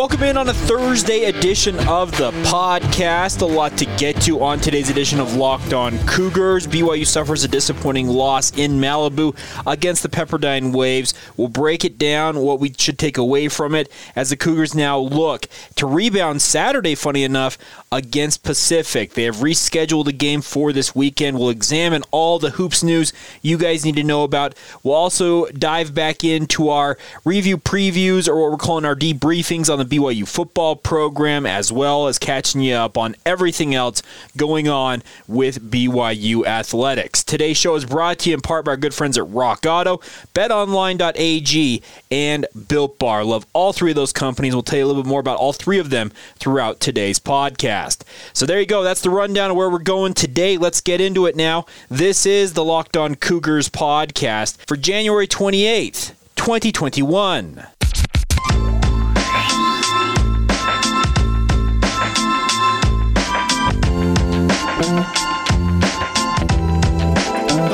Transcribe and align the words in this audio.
Welcome 0.00 0.22
in 0.22 0.38
on 0.38 0.48
a 0.48 0.54
Thursday 0.54 1.24
edition 1.24 1.78
of 1.86 2.10
the 2.16 2.30
podcast. 2.48 3.42
A 3.42 3.44
lot 3.44 3.76
to 3.76 3.84
get 3.98 4.18
to 4.22 4.42
on 4.42 4.58
today's 4.58 4.88
edition 4.88 5.20
of 5.20 5.36
Locked 5.36 5.74
On 5.74 5.98
Cougars. 6.06 6.66
BYU 6.66 7.06
suffers 7.06 7.44
a 7.44 7.48
disappointing 7.48 8.06
loss 8.06 8.50
in 8.56 8.80
Malibu 8.80 9.36
against 9.66 10.02
the 10.02 10.08
Pepperdine 10.08 10.74
Waves. 10.74 11.12
We'll 11.36 11.48
break 11.48 11.84
it 11.84 11.98
down, 11.98 12.38
what 12.38 12.60
we 12.60 12.72
should 12.78 12.98
take 12.98 13.18
away 13.18 13.48
from 13.48 13.74
it, 13.74 13.92
as 14.16 14.30
the 14.30 14.38
Cougars 14.38 14.74
now 14.74 14.98
look 14.98 15.46
to 15.76 15.86
rebound 15.86 16.40
Saturday, 16.40 16.94
funny 16.94 17.22
enough, 17.22 17.58
against 17.92 18.42
Pacific. 18.42 19.12
They 19.12 19.24
have 19.24 19.36
rescheduled 19.36 20.06
the 20.06 20.12
game 20.12 20.40
for 20.40 20.72
this 20.72 20.94
weekend. 20.94 21.38
We'll 21.38 21.50
examine 21.50 22.04
all 22.10 22.38
the 22.38 22.52
hoops 22.52 22.82
news 22.82 23.12
you 23.42 23.58
guys 23.58 23.84
need 23.84 23.96
to 23.96 24.02
know 24.02 24.24
about. 24.24 24.54
We'll 24.82 24.94
also 24.94 25.44
dive 25.48 25.92
back 25.92 26.24
into 26.24 26.70
our 26.70 26.96
review 27.22 27.58
previews, 27.58 28.28
or 28.28 28.40
what 28.40 28.50
we're 28.50 28.56
calling 28.56 28.86
our 28.86 28.96
debriefings 28.96 29.70
on 29.70 29.78
the 29.78 29.89
BYU 29.90 30.26
football 30.26 30.76
program, 30.76 31.44
as 31.44 31.70
well 31.72 32.06
as 32.06 32.18
catching 32.18 32.60
you 32.60 32.74
up 32.74 32.96
on 32.96 33.16
everything 33.26 33.74
else 33.74 34.02
going 34.36 34.68
on 34.68 35.02
with 35.26 35.70
BYU 35.70 36.46
athletics. 36.46 37.24
Today's 37.24 37.56
show 37.56 37.74
is 37.74 37.84
brought 37.84 38.20
to 38.20 38.30
you 38.30 38.34
in 38.34 38.40
part 38.40 38.64
by 38.64 38.70
our 38.72 38.76
good 38.76 38.94
friends 38.94 39.18
at 39.18 39.28
Rock 39.28 39.66
Auto, 39.66 39.98
BetOnline.ag, 40.34 41.82
and 42.10 42.46
Built 42.68 42.98
Bar. 42.98 43.24
Love 43.24 43.44
all 43.52 43.72
three 43.72 43.90
of 43.90 43.96
those 43.96 44.12
companies. 44.12 44.54
We'll 44.54 44.62
tell 44.62 44.78
you 44.78 44.84
a 44.84 44.86
little 44.86 45.02
bit 45.02 45.08
more 45.08 45.20
about 45.20 45.38
all 45.38 45.52
three 45.52 45.78
of 45.78 45.90
them 45.90 46.12
throughout 46.36 46.80
today's 46.80 47.18
podcast. 47.18 48.02
So 48.32 48.46
there 48.46 48.60
you 48.60 48.66
go. 48.66 48.82
That's 48.82 49.02
the 49.02 49.10
rundown 49.10 49.50
of 49.50 49.56
where 49.56 49.68
we're 49.68 49.78
going 49.78 50.14
today. 50.14 50.56
Let's 50.56 50.80
get 50.80 51.00
into 51.00 51.26
it 51.26 51.36
now. 51.36 51.66
This 51.88 52.24
is 52.24 52.54
the 52.54 52.64
Locked 52.64 52.96
On 52.96 53.16
Cougars 53.16 53.68
podcast 53.68 54.58
for 54.66 54.76
January 54.76 55.26
28th, 55.26 56.12
2021. 56.36 57.66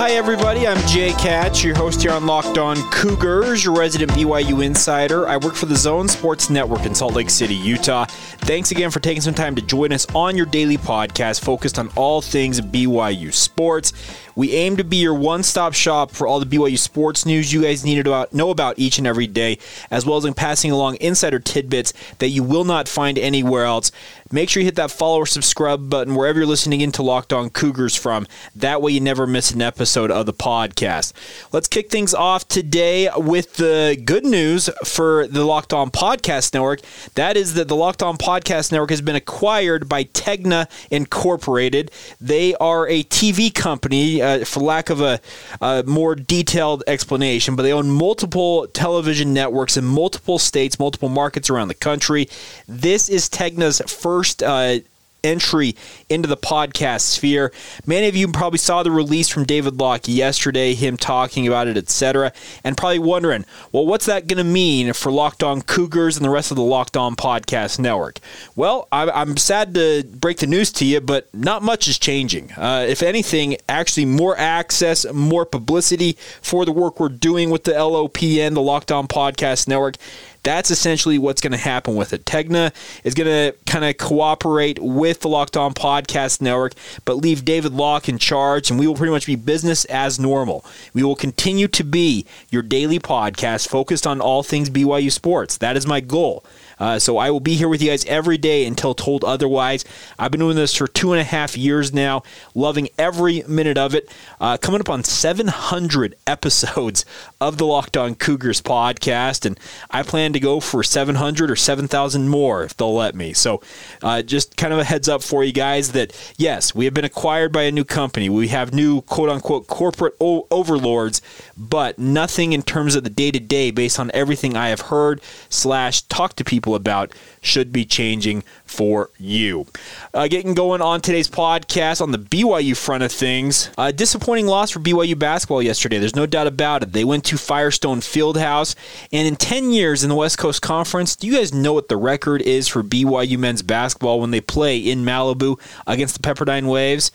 Hi, 0.07 0.13
everybody. 0.13 0.46
I'm 0.65 0.85
Jake 0.89 1.21
Hatch, 1.21 1.63
your 1.63 1.77
host 1.77 2.03
here 2.03 2.11
on 2.11 2.27
Locked 2.27 2.57
On 2.57 2.77
Cougars, 2.91 3.65
your 3.65 3.77
resident 3.77 4.11
BYU 4.13 4.65
insider. 4.65 5.29
I 5.29 5.37
work 5.37 5.55
for 5.55 5.67
the 5.67 5.77
Zone 5.77 6.09
Sports 6.09 6.51
Network 6.51 6.87
in 6.87 6.95
Salt 6.95 7.15
Lake 7.15 7.31
City, 7.31 7.55
Utah. 7.55 8.07
Thanks 8.07 8.71
again 8.71 8.91
for 8.91 8.99
taking 8.99 9.21
some 9.21 9.35
time 9.35 9.55
to 9.57 9.63
join 9.63 9.93
us 9.93 10.07
on 10.15 10.37
your 10.37 10.47
daily 10.47 10.79
podcast 10.79 11.45
focused 11.45 11.79
on 11.79 11.91
all 11.95 12.23
things 12.23 12.61
BYU 12.61 13.33
sports. 13.35 13.93
We 14.35 14.53
aim 14.53 14.77
to 14.77 14.85
be 14.85 14.97
your 14.97 15.15
one 15.15 15.43
stop 15.43 15.73
shop 15.73 16.11
for 16.11 16.27
all 16.27 16.41
the 16.41 16.47
BYU 16.47 16.79
sports 16.79 17.27
news 17.27 17.53
you 17.53 17.63
guys 17.63 17.85
need 17.85 18.05
to 18.05 18.29
know 18.33 18.51
about 18.51 18.79
each 18.79 18.99
and 18.99 19.07
every 19.07 19.27
day, 19.27 19.59
as 19.91 20.05
well 20.07 20.17
as 20.17 20.25
in 20.25 20.35
passing 20.35 20.71
along 20.71 20.97
insider 21.01 21.39
tidbits 21.39 21.93
that 22.19 22.29
you 22.29 22.43
will 22.43 22.65
not 22.65 22.89
find 22.89 23.19
anywhere 23.19 23.65
else. 23.65 23.93
Make 24.31 24.49
sure 24.49 24.61
you 24.61 24.67
hit 24.67 24.77
that 24.77 24.91
follow 24.91 25.19
or 25.19 25.27
subscribe 25.27 25.89
button 25.89 26.15
wherever 26.15 26.39
you're 26.39 26.47
listening 26.47 26.81
into 26.81 27.03
Locked 27.03 27.33
On 27.33 27.51
Cougars 27.51 27.95
from. 27.95 28.27
That 28.55 28.83
way 28.83 28.93
you 28.93 29.01
never 29.01 29.27
miss 29.27 29.53
an 29.53 29.63
episode 29.63 30.11
of 30.11 30.27
the 30.27 30.33
podcast. 30.33 30.46
Let's 30.47 31.67
kick 31.67 31.91
things 31.91 32.15
off 32.15 32.47
today 32.47 33.11
with 33.17 33.55
the 33.55 34.01
good 34.05 34.25
news 34.25 34.71
for 34.85 35.27
the 35.27 35.45
Locked 35.45 35.73
On 35.73 35.91
Podcast 35.91 36.55
Network. 36.55 36.83
That 37.15 37.37
is 37.37 37.55
that 37.55 37.67
the 37.67 37.75
Locked 37.75 38.01
On 38.01 38.17
Podcast 38.17 38.71
Network 38.71 38.91
has 38.91 39.01
been 39.01 39.17
acquired 39.17 39.89
by 39.89 40.05
Tegna 40.05 40.69
Incorporated. 40.93 41.91
They 42.21 42.55
are 42.55 42.87
a 42.87 43.03
TV 43.03 43.53
company 43.53 44.23
uh, 44.23 44.45
for 44.45 44.61
lack 44.61 44.89
of 44.89 45.01
a, 45.01 45.21
a, 45.61 45.83
more 45.85 46.15
detailed 46.15 46.85
explanation, 46.87 47.57
but 47.57 47.65
they 47.65 47.73
own 47.73 47.91
multiple 47.91 48.69
television 48.69 49.35
networks 49.35 49.77
in 49.77 49.85
multiple 49.85 50.39
states, 50.39 50.79
multiple 50.79 51.09
markets 51.09 51.51
around 51.51 51.67
the 51.67 51.75
country. 51.75 52.29
This 52.69 53.09
is 53.09 53.29
Tegna's 53.29 53.81
first. 53.91 54.45
Uh, 54.45 54.79
entry 55.25 55.75
into 56.09 56.29
the 56.29 56.37
podcast 56.37 57.03
sphere. 57.03 57.53
Many 57.87 58.09
of 58.09 58.17
you 58.17 58.29
probably 58.29 58.59
saw 58.59 58.83
the 58.83 58.91
release 58.91 59.29
from 59.29 59.45
David 59.45 59.79
Locke 59.79 60.07
yesterday, 60.07 60.75
him 60.75 60.97
talking 60.97 61.47
about 61.47 61.69
it, 61.69 61.77
etc., 61.77 62.33
and 62.65 62.77
probably 62.77 62.99
wondering, 62.99 63.45
well, 63.73 63.87
what's 63.87 64.07
that 64.07 64.27
going 64.27 64.39
to 64.39 64.45
mean 64.45 64.93
for 64.93 65.11
Locked 65.11 65.43
On 65.43 65.63
Cougars 65.63 66.17
and 66.17 66.25
the 66.25 66.31
rest 66.31 66.51
of 66.51 66.57
the 66.57 66.63
Locked 66.63 66.97
On 66.97 67.17
Podcast 67.17 67.79
Network? 67.79 68.21
Well, 68.55 68.89
I'm 68.93 69.37
sad 69.37 69.75
to 69.75 70.05
break 70.05 70.39
the 70.39 70.47
news 70.47 70.73
to 70.73 70.85
you, 70.85 71.01
but 71.01 71.33
not 71.35 71.63
much 71.63 71.89
is 71.89 71.99
changing. 71.99 72.53
Uh, 72.53 72.87
if 72.89 73.03
anything, 73.03 73.57
actually 73.69 74.07
more 74.07 74.37
access, 74.39 75.11
more 75.13 75.45
publicity 75.45 76.17
for 76.41 76.65
the 76.65 76.73
work 76.73 77.01
we're 77.01 77.09
doing 77.09 77.51
with 77.51 77.65
the 77.65 77.73
LOPN, 77.73 78.55
the 78.55 78.63
Locked 78.63 78.93
On 78.93 79.09
Podcast 79.09 79.69
Network. 79.69 79.97
That's 80.47 80.71
essentially 80.71 81.19
what's 81.19 81.41
going 81.41 81.55
to 81.55 81.59
happen 81.59 81.97
with 81.97 82.13
it. 82.13 82.25
Tegna 82.25 82.73
is 83.03 83.15
going 83.15 83.27
to 83.27 83.59
kind 83.67 83.85
of 83.85 83.99
cooperate 83.99 84.79
with 84.79 85.19
the 85.23 85.29
Locked 85.29 85.57
On 85.57 85.75
Podcast 85.75 86.41
Network, 86.41 86.75
but 87.05 87.15
leave 87.15 87.45
David 87.45 87.73
Locke 87.73 88.09
in 88.09 88.17
charge, 88.17 88.71
and 88.71 88.79
we 88.79 88.87
will 88.87 88.95
pretty 88.95 89.11
much 89.11 89.27
be 89.27 89.35
business 89.35 89.85
as 89.87 90.21
normal. 90.21 90.65
We 90.95 91.03
will 91.03 91.17
continue 91.17 91.67
to 91.67 91.83
be 91.83 92.27
your 92.49 92.63
daily 92.63 93.01
podcast 93.01 93.67
focused 93.67 94.07
on 94.07 94.21
all 94.21 94.45
things 94.45 94.71
BYU 94.71 95.11
sports. 95.11 95.59
That 95.59 95.77
is 95.77 95.85
my 95.85 95.99
goal. 95.99 96.45
Uh, 96.79 96.99
so 96.99 97.17
I 97.19 97.31
will 97.31 97.41
be 97.41 97.57
here 97.57 97.69
with 97.69 97.83
you 97.83 97.91
guys 97.91 98.05
every 98.05 98.39
day 98.39 98.67
until 98.67 98.95
told 98.95 99.25
otherwise. 99.25 99.85
I've 100.19 100.31
been 100.31 100.41
doing 100.41 100.57
this 100.57 100.75
for 100.75 100.87
two 100.87 101.13
and 101.13 101.21
a 101.21 101.25
half 101.25 101.57
years 101.57 101.93
now, 101.93 102.23
loving 102.55 102.89
every 102.99 103.43
minute 103.49 103.79
of 103.79 103.95
it. 103.95 104.09
Uh, 104.41 104.59
coming 104.59 104.81
up 104.81 104.91
on 104.91 105.03
700 105.03 106.15
episodes 106.27 107.05
of 107.41 107.57
the 107.57 107.67
Locked 107.67 107.97
On 107.97 108.15
Cougars 108.15 108.61
podcast, 108.61 109.47
and 109.47 109.59
I 109.91 110.03
plan 110.03 110.33
to 110.35 110.41
go 110.41 110.61
for 110.61 110.83
700 110.83 111.51
or 111.51 111.57
7,000 111.57 112.29
more 112.29 112.65
if 112.65 112.77
they'll 112.77 112.95
let 112.95 113.15
me. 113.15 113.33
So 113.33 113.63
uh, 114.03 114.23
just 114.23 114.57
kind 114.57 114.73
of 114.73 114.79
a 114.79 114.85
heads 114.85 115.09
up 115.09 115.23
for 115.23 115.45
you 115.45 115.53
guys 115.53 115.93
that 115.93 116.13
yes, 116.37 116.75
we 116.75 116.85
have 116.85 116.95
been 116.95 117.05
acquired 117.05 117.53
by 117.53 117.63
a 117.63 117.73
new 117.73 117.85
company. 117.85 118.29
We 118.29 118.49
have 118.49 118.75
new 118.75 119.03
quote 119.03 119.29
unquote 119.31 119.67
corporate 119.67 120.15
o- 120.21 120.47
overlords, 120.51 121.23
but 121.57 121.99
nothing 121.99 122.53
in 122.53 122.63
terms 122.63 122.95
of 122.97 123.05
the 123.05 123.11
day 123.11 123.31
to 123.31 123.41
day 123.41 123.71
based 123.71 123.99
on 123.99 124.11
everything 124.13 124.57
I 124.57 124.69
have 124.69 124.83
heard 124.83 125.21
slash 125.49 126.03
talked 126.03 126.37
to 126.39 126.45
people 126.45 126.57
people 126.57 126.75
about 126.75 127.13
should 127.47 127.73
be 127.73 127.85
changing 127.85 128.43
for 128.65 129.11
you. 129.19 129.67
Uh, 130.13 130.29
getting 130.29 130.55
going 130.55 130.83
on 130.83 131.01
today's 131.01 131.29
podcast 131.29 132.01
on 132.01 132.13
the 132.13 132.19
BYU 132.19 132.77
front 132.77 133.03
of 133.03 133.13
things. 133.13 133.71
A 133.79 133.93
disappointing 133.93 134.47
loss 134.47 134.71
for 134.71 134.81
BYU 134.81 135.19
basketball 135.19 135.63
yesterday. 135.63 135.99
There's 135.99 136.17
no 136.17 136.27
doubt 136.27 136.47
about 136.47 136.83
it. 136.83 136.93
They 136.93 137.05
went 137.05 137.25
to 137.27 137.39
Firestone 137.39 138.01
Fieldhouse, 138.01 138.75
and 139.13 139.27
in 139.27 139.37
10 139.37 139.71
years 139.71 140.03
in 140.03 140.11
the 140.11 140.17
West 140.17 140.39
Coast 140.39 140.63
Conference, 140.63 141.17
do 141.17 141.27
you 141.27 141.37
guys 141.37 141.55
know 141.55 141.73
what 141.73 141.89
the 141.89 141.97
record 141.97 142.43
is 142.43 142.69
for 142.69 142.83
BYU 142.83 143.39
men's 143.39 143.63
basketball 143.63 144.21
when 144.21 144.31
they 144.31 144.41
play 144.41 144.79
in 144.79 145.05
Malibu 145.05 145.59
against 145.87 146.21
the 146.21 146.29
Pepperdine 146.29 146.69
Waves? 146.69 147.11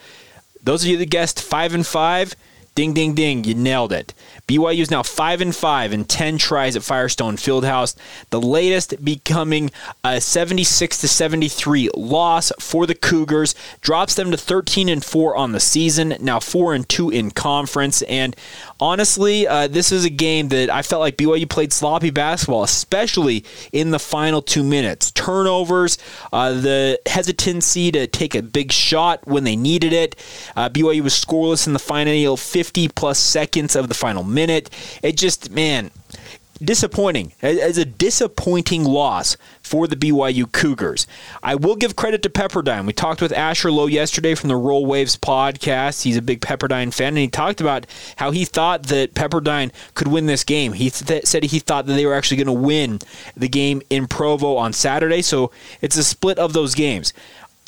Those 0.64 0.84
of 0.84 0.90
you 0.90 0.98
that 0.98 1.10
guessed 1.10 1.42
5 1.42 1.74
and 1.74 1.86
5, 1.86 2.36
Ding, 2.74 2.94
ding, 2.94 3.14
ding! 3.14 3.44
You 3.44 3.54
nailed 3.54 3.92
it. 3.92 4.14
BYU 4.52 4.80
is 4.80 4.92
now 4.92 5.02
five 5.02 5.40
and 5.40 5.56
five 5.56 5.94
in 5.94 6.04
ten 6.04 6.38
tries 6.38 6.76
at 6.76 6.84
Firestone 6.84 7.38
Fieldhouse. 7.38 7.96
The 8.32 8.42
latest 8.42 9.02
becoming 9.02 9.72
a 10.04 10.20
76 10.20 10.98
to 10.98 11.08
73 11.08 11.90
loss 11.96 12.52
for 12.60 12.86
the 12.86 12.94
Cougars 12.94 13.56
drops 13.80 14.16
them 14.16 14.30
to 14.30 14.36
13 14.36 14.90
and 14.90 15.06
four 15.06 15.38
on 15.38 15.54
the 15.54 15.62
season. 15.62 16.16
Now 16.20 16.42
four 16.42 16.74
and 16.74 16.88
two 16.90 17.10
in 17.10 17.32
conference. 17.32 18.02
And 18.02 18.36
honestly, 18.78 19.48
uh, 19.48 19.70
this 19.70 19.90
is 19.90 20.04
a 20.04 20.10
game 20.10 20.50
that 20.50 20.70
I 20.70 20.82
felt 20.82 21.00
like 21.00 21.16
BYU 21.16 21.50
played 21.50 21.72
sloppy 21.72 22.10
basketball, 22.10 22.64
especially 22.64 23.46
in 23.72 23.92
the 23.92 24.00
final 24.00 24.42
two 24.42 24.66
minutes. 24.66 25.12
Turnovers, 25.12 25.98
uh, 26.34 26.52
the 26.52 27.00
hesitancy 27.06 27.90
to 27.94 28.06
take 28.06 28.36
a 28.36 28.42
big 28.42 28.74
shot 28.74 29.26
when 29.26 29.46
they 29.46 29.56
needed 29.56 29.94
it. 29.94 30.18
Uh, 30.58 30.68
BYU 30.68 31.04
was 31.04 31.14
scoreless 31.14 31.68
in 31.68 31.72
the 31.72 31.80
final 31.80 32.36
50 32.36 32.90
plus 32.90 33.18
seconds 33.18 33.78
of 33.78 33.88
the 33.88 33.94
final 33.94 34.26
minute. 34.26 34.41
It 34.50 35.18
just, 35.18 35.52
man, 35.52 35.92
disappointing. 36.64 37.34
As 37.42 37.78
a 37.78 37.86
disappointing 37.86 38.84
loss 38.84 39.38
for 39.62 39.88
the 39.88 39.96
BYU 39.96 40.52
Cougars. 40.52 41.08
I 41.42 41.56
will 41.56 41.76
give 41.76 41.96
credit 41.96 42.22
to 42.24 42.30
Pepperdine. 42.30 42.86
We 42.86 42.94
talked 42.94 43.22
with 43.22 43.32
Asher 43.32 43.72
Lowe 43.72 43.88
yesterday 43.88 44.36
from 44.36 44.50
the 44.50 44.56
Roll 44.56 44.86
Waves 44.86 45.16
podcast. 45.16 46.04
He's 46.04 46.18
a 46.18 46.22
big 46.22 46.42
Pepperdine 46.42 46.94
fan, 46.94 47.10
and 47.10 47.18
he 47.18 47.28
talked 47.28 47.62
about 47.62 47.86
how 48.18 48.32
he 48.32 48.46
thought 48.46 48.84
that 48.84 49.14
Pepperdine 49.14 49.72
could 49.94 50.10
win 50.10 50.26
this 50.26 50.44
game. 50.44 50.74
He 50.74 50.90
th- 50.90 51.26
said 51.26 51.44
he 51.44 51.60
thought 51.60 51.86
that 51.86 51.94
they 51.94 52.06
were 52.06 52.14
actually 52.14 52.44
going 52.44 52.48
to 52.48 52.66
win 52.66 53.00
the 53.36 53.48
game 53.48 53.82
in 53.90 54.08
Provo 54.08 54.58
on 54.58 54.74
Saturday, 54.74 55.22
so 55.22 55.52
it's 55.80 55.98
a 55.98 56.04
split 56.04 56.38
of 56.38 56.54
those 56.54 56.76
games. 56.76 57.14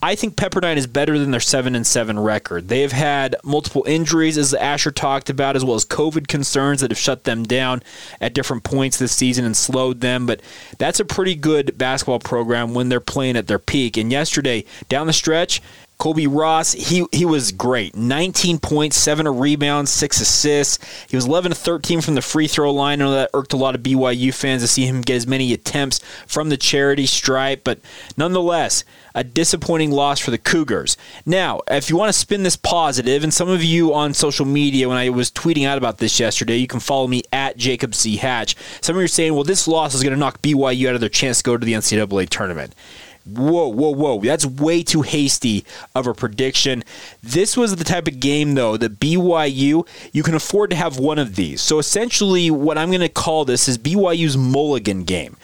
I 0.03 0.15
think 0.15 0.35
Pepperdine 0.35 0.75
is 0.75 0.85
better 0.85 1.17
than 1.17 1.31
their 1.31 1.39
7 1.39 1.75
and 1.75 1.87
7 1.87 2.19
record. 2.19 2.67
They 2.67 2.81
have 2.81 2.91
had 2.91 3.37
multiple 3.41 3.85
injuries, 3.87 4.37
as 4.37 4.53
Asher 4.53 4.91
talked 4.91 5.29
about, 5.29 5.55
as 5.55 5.63
well 5.63 5.75
as 5.75 5.85
COVID 5.85 6.27
concerns 6.27 6.81
that 6.81 6.91
have 6.91 6.97
shut 6.97 7.23
them 7.23 7.43
down 7.43 7.81
at 8.19 8.33
different 8.33 8.65
points 8.65 8.99
this 8.99 9.15
season 9.15 9.45
and 9.45 9.55
slowed 9.55 10.01
them. 10.01 10.25
But 10.25 10.41
that's 10.77 10.99
a 10.99 11.05
pretty 11.05 11.35
good 11.35 11.77
basketball 11.77 12.19
program 12.19 12.73
when 12.73 12.89
they're 12.89 12.99
playing 12.99 13.37
at 13.37 13.47
their 13.47 13.59
peak. 13.59 13.95
And 13.95 14.11
yesterday, 14.11 14.65
down 14.89 15.07
the 15.07 15.13
stretch, 15.13 15.61
Colbey 15.99 16.27
Ross, 16.29 16.73
he 16.73 17.05
he 17.11 17.23
was 17.23 17.51
great. 17.51 17.95
19 17.95 18.59
points, 18.59 18.97
seven 18.97 19.27
rebounds, 19.27 19.91
six 19.91 20.19
assists. 20.19 20.79
He 21.07 21.15
was 21.15 21.25
11 21.25 21.51
to 21.51 21.55
13 21.55 22.01
from 22.01 22.15
the 22.15 22.21
free 22.21 22.47
throw 22.47 22.73
line. 22.73 23.01
I 23.01 23.05
know 23.05 23.11
that 23.11 23.29
irked 23.33 23.53
a 23.53 23.57
lot 23.57 23.75
of 23.75 23.81
BYU 23.81 24.33
fans 24.33 24.61
to 24.61 24.67
see 24.67 24.85
him 24.85 25.01
get 25.01 25.15
as 25.15 25.27
many 25.27 25.53
attempts 25.53 25.99
from 26.27 26.49
the 26.49 26.57
charity 26.57 27.05
stripe, 27.05 27.63
but 27.63 27.79
nonetheless, 28.17 28.83
a 29.15 29.23
disappointing 29.23 29.91
loss 29.91 30.19
for 30.19 30.31
the 30.31 30.37
Cougars. 30.37 30.97
Now, 31.25 31.61
if 31.69 31.89
you 31.89 31.95
want 31.95 32.09
to 32.09 32.17
spin 32.17 32.43
this 32.43 32.55
positive, 32.55 33.23
and 33.23 33.33
some 33.33 33.49
of 33.49 33.63
you 33.63 33.93
on 33.93 34.13
social 34.13 34.45
media, 34.45 34.89
when 34.89 34.97
I 34.97 35.09
was 35.09 35.31
tweeting 35.31 35.67
out 35.67 35.77
about 35.77 35.99
this 35.99 36.19
yesterday, 36.19 36.57
you 36.57 36.67
can 36.67 36.79
follow 36.79 37.07
me 37.07 37.23
at 37.31 37.57
Jacob 37.57 37.95
C. 37.95 38.17
Hatch. 38.17 38.55
Some 38.81 38.95
of 38.95 39.01
you 39.01 39.05
are 39.05 39.07
saying, 39.07 39.33
well, 39.33 39.43
this 39.43 39.67
loss 39.67 39.93
is 39.93 40.03
going 40.03 40.13
to 40.13 40.19
knock 40.19 40.41
BYU 40.41 40.89
out 40.89 40.95
of 40.95 41.01
their 41.01 41.09
chance 41.09 41.37
to 41.39 41.43
go 41.43 41.57
to 41.57 41.65
the 41.65 41.73
NCAA 41.73 42.29
tournament. 42.29 42.73
Whoa, 43.25 43.67
whoa, 43.69 43.91
whoa. 43.91 44.19
That's 44.19 44.45
way 44.45 44.83
too 44.83 45.01
hasty 45.01 45.65
of 45.95 46.07
a 46.07 46.13
prediction. 46.13 46.83
This 47.21 47.55
was 47.55 47.75
the 47.75 47.85
type 47.85 48.07
of 48.07 48.19
game, 48.19 48.55
though, 48.55 48.75
that 48.75 48.99
BYU, 48.99 49.87
you 50.11 50.23
can 50.23 50.35
afford 50.35 50.69
to 50.71 50.75
have 50.75 50.99
one 50.99 51.19
of 51.19 51.35
these. 51.35 51.61
So 51.61 51.79
essentially, 51.79 52.51
what 52.51 52.77
I'm 52.77 52.89
going 52.89 53.01
to 53.01 53.09
call 53.09 53.45
this 53.45 53.69
is 53.69 53.77
BYU's 53.77 54.35
mulligan 54.35 55.03
game. 55.03 55.37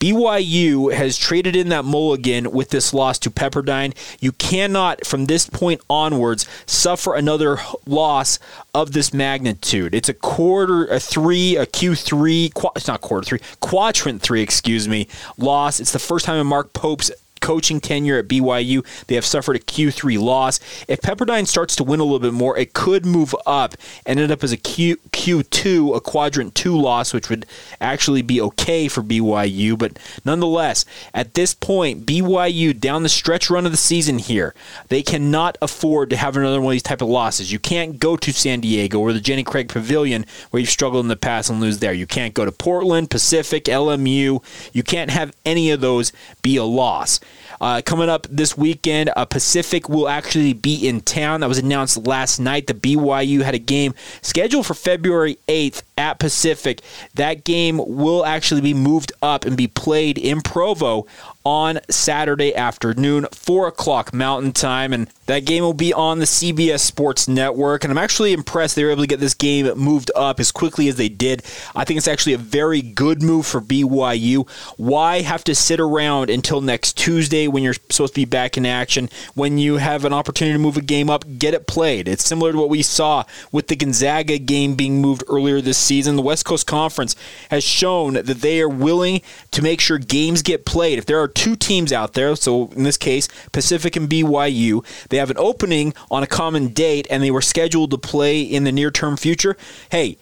BYU 0.00 0.94
has 0.94 1.16
traded 1.16 1.56
in 1.56 1.70
that 1.70 1.84
mulligan 1.84 2.50
with 2.52 2.70
this 2.70 2.92
loss 2.92 3.18
to 3.20 3.30
Pepperdine. 3.30 3.94
You 4.20 4.32
cannot, 4.32 5.06
from 5.06 5.26
this 5.26 5.48
point 5.48 5.80
onwards, 5.88 6.46
suffer 6.66 7.14
another 7.14 7.58
loss 7.86 8.38
of 8.74 8.92
this 8.92 9.14
magnitude. 9.14 9.94
It's 9.94 10.08
a 10.08 10.14
quarter, 10.14 10.86
a 10.86 11.00
three, 11.00 11.56
a 11.56 11.66
Q3, 11.66 12.52
it's 12.76 12.88
not 12.88 13.00
quarter 13.00 13.24
three, 13.24 13.40
quadrant 13.60 14.20
three, 14.20 14.42
excuse 14.42 14.86
me, 14.86 15.08
loss. 15.38 15.80
It's 15.80 15.92
the 15.92 15.98
first 15.98 16.26
time 16.26 16.38
in 16.38 16.46
Mark 16.46 16.74
Pope's 16.74 17.10
coaching 17.46 17.80
tenure 17.80 18.18
at 18.18 18.26
BYU. 18.26 18.84
They 19.06 19.14
have 19.14 19.24
suffered 19.24 19.54
a 19.54 19.60
Q3 19.60 20.18
loss. 20.18 20.58
If 20.88 21.00
Pepperdine 21.00 21.46
starts 21.46 21.76
to 21.76 21.84
win 21.84 22.00
a 22.00 22.02
little 22.02 22.18
bit 22.18 22.32
more, 22.32 22.58
it 22.58 22.72
could 22.72 23.06
move 23.06 23.36
up 23.46 23.76
and 24.04 24.18
end 24.18 24.32
up 24.32 24.42
as 24.42 24.50
a 24.50 24.56
Q, 24.56 24.96
Q2, 25.12 25.94
a 25.94 26.00
quadrant 26.00 26.56
two 26.56 26.76
loss, 26.76 27.14
which 27.14 27.30
would 27.30 27.46
actually 27.80 28.22
be 28.22 28.40
okay 28.40 28.88
for 28.88 29.00
BYU. 29.00 29.78
But 29.78 29.96
nonetheless, 30.24 30.84
at 31.14 31.34
this 31.34 31.54
point, 31.54 32.04
BYU 32.04 32.76
down 32.80 33.04
the 33.04 33.08
stretch 33.08 33.48
run 33.48 33.64
of 33.64 33.70
the 33.70 33.78
season 33.78 34.18
here, 34.18 34.52
they 34.88 35.04
cannot 35.04 35.56
afford 35.62 36.10
to 36.10 36.16
have 36.16 36.36
another 36.36 36.60
one 36.60 36.72
of 36.72 36.74
these 36.74 36.82
type 36.82 37.00
of 37.00 37.08
losses. 37.08 37.52
You 37.52 37.60
can't 37.60 38.00
go 38.00 38.16
to 38.16 38.32
San 38.32 38.58
Diego 38.58 38.98
or 38.98 39.12
the 39.12 39.20
Jenny 39.20 39.44
Craig 39.44 39.68
Pavilion 39.68 40.26
where 40.50 40.58
you've 40.58 40.68
struggled 40.68 41.04
in 41.04 41.08
the 41.08 41.14
past 41.14 41.48
and 41.48 41.60
lose 41.60 41.78
there. 41.78 41.92
You 41.92 42.08
can't 42.08 42.34
go 42.34 42.44
to 42.44 42.50
Portland, 42.50 43.08
Pacific, 43.08 43.66
LMU. 43.66 44.42
You 44.72 44.82
can't 44.82 45.10
have 45.12 45.32
any 45.44 45.70
of 45.70 45.80
those 45.80 46.12
be 46.42 46.56
a 46.56 46.64
loss. 46.64 47.20
Uh, 47.60 47.80
coming 47.84 48.08
up 48.08 48.26
this 48.30 48.56
weekend, 48.56 49.10
uh, 49.16 49.24
Pacific 49.24 49.88
will 49.88 50.08
actually 50.08 50.52
be 50.52 50.86
in 50.86 51.00
town. 51.00 51.40
That 51.40 51.48
was 51.48 51.58
announced 51.58 52.06
last 52.06 52.38
night. 52.38 52.66
The 52.66 52.74
BYU 52.74 53.42
had 53.42 53.54
a 53.54 53.58
game 53.58 53.94
scheduled 54.22 54.66
for 54.66 54.74
February 54.74 55.38
8th 55.48 55.82
at 55.96 56.18
Pacific. 56.18 56.82
That 57.14 57.44
game 57.44 57.78
will 57.78 58.24
actually 58.24 58.60
be 58.60 58.74
moved 58.74 59.12
up 59.22 59.44
and 59.44 59.56
be 59.56 59.66
played 59.66 60.18
in 60.18 60.42
Provo 60.42 61.06
on 61.46 61.78
Saturday 61.88 62.52
afternoon, 62.56 63.24
4 63.30 63.68
o'clock 63.68 64.12
Mountain 64.12 64.50
Time. 64.50 64.92
And 64.92 65.08
that 65.26 65.44
game 65.44 65.62
will 65.62 65.74
be 65.74 65.92
on 65.92 66.18
the 66.18 66.24
CBS 66.24 66.80
Sports 66.80 67.28
Network. 67.28 67.84
And 67.84 67.92
I'm 67.92 67.98
actually 67.98 68.32
impressed 68.32 68.74
they 68.74 68.82
were 68.82 68.90
able 68.90 69.04
to 69.04 69.06
get 69.06 69.20
this 69.20 69.32
game 69.32 69.66
moved 69.78 70.10
up 70.16 70.40
as 70.40 70.50
quickly 70.50 70.88
as 70.88 70.96
they 70.96 71.08
did. 71.08 71.44
I 71.76 71.84
think 71.84 71.98
it's 71.98 72.08
actually 72.08 72.32
a 72.32 72.38
very 72.38 72.82
good 72.82 73.22
move 73.22 73.46
for 73.46 73.60
BYU. 73.60 74.48
Why 74.76 75.20
have 75.20 75.44
to 75.44 75.54
sit 75.54 75.78
around 75.78 76.30
until 76.30 76.60
next 76.60 76.94
Tuesday 76.94 77.46
when 77.46 77.62
you're 77.62 77.74
supposed 77.74 78.14
to 78.14 78.20
be 78.20 78.24
back 78.24 78.56
in 78.56 78.66
action? 78.66 79.08
When 79.34 79.56
you 79.56 79.76
have 79.76 80.04
an 80.04 80.12
opportunity 80.12 80.54
to 80.54 80.58
move 80.58 80.76
a 80.76 80.82
game 80.82 81.08
up, 81.08 81.24
get 81.38 81.54
it 81.54 81.68
played. 81.68 82.08
It's 82.08 82.24
similar 82.24 82.50
to 82.50 82.58
what 82.58 82.70
we 82.70 82.82
saw 82.82 83.22
with 83.52 83.68
the 83.68 83.76
Gonzaga 83.76 84.38
game 84.38 84.74
being 84.74 85.00
moved 85.00 85.22
earlier 85.28 85.60
this 85.60 85.78
season. 85.78 86.16
The 86.16 86.22
West 86.22 86.44
Coast 86.44 86.66
Conference 86.66 87.14
has 87.52 87.62
shown 87.62 88.14
that 88.14 88.26
they 88.26 88.60
are 88.60 88.68
willing 88.68 89.22
to 89.52 89.62
make 89.62 89.80
sure 89.80 89.98
games 89.98 90.42
get 90.42 90.66
played. 90.66 90.98
If 90.98 91.06
there 91.06 91.20
are 91.20 91.35
two 91.36 91.54
teams 91.54 91.92
out 91.92 92.14
there. 92.14 92.34
So 92.34 92.68
in 92.68 92.82
this 92.82 92.96
case, 92.96 93.28
Pacific 93.52 93.94
and 93.94 94.08
BYU. 94.08 94.84
They 95.10 95.18
have 95.18 95.30
an 95.30 95.38
opening 95.38 95.94
on 96.10 96.22
a 96.22 96.26
common 96.26 96.68
date, 96.68 97.06
and 97.10 97.22
they 97.22 97.30
were 97.30 97.42
scheduled 97.42 97.92
to 97.92 97.98
play 97.98 98.40
in 98.40 98.64
the 98.64 98.72
near 98.72 98.90
term 98.90 99.16
future. 99.16 99.56
Hey, 99.90 100.18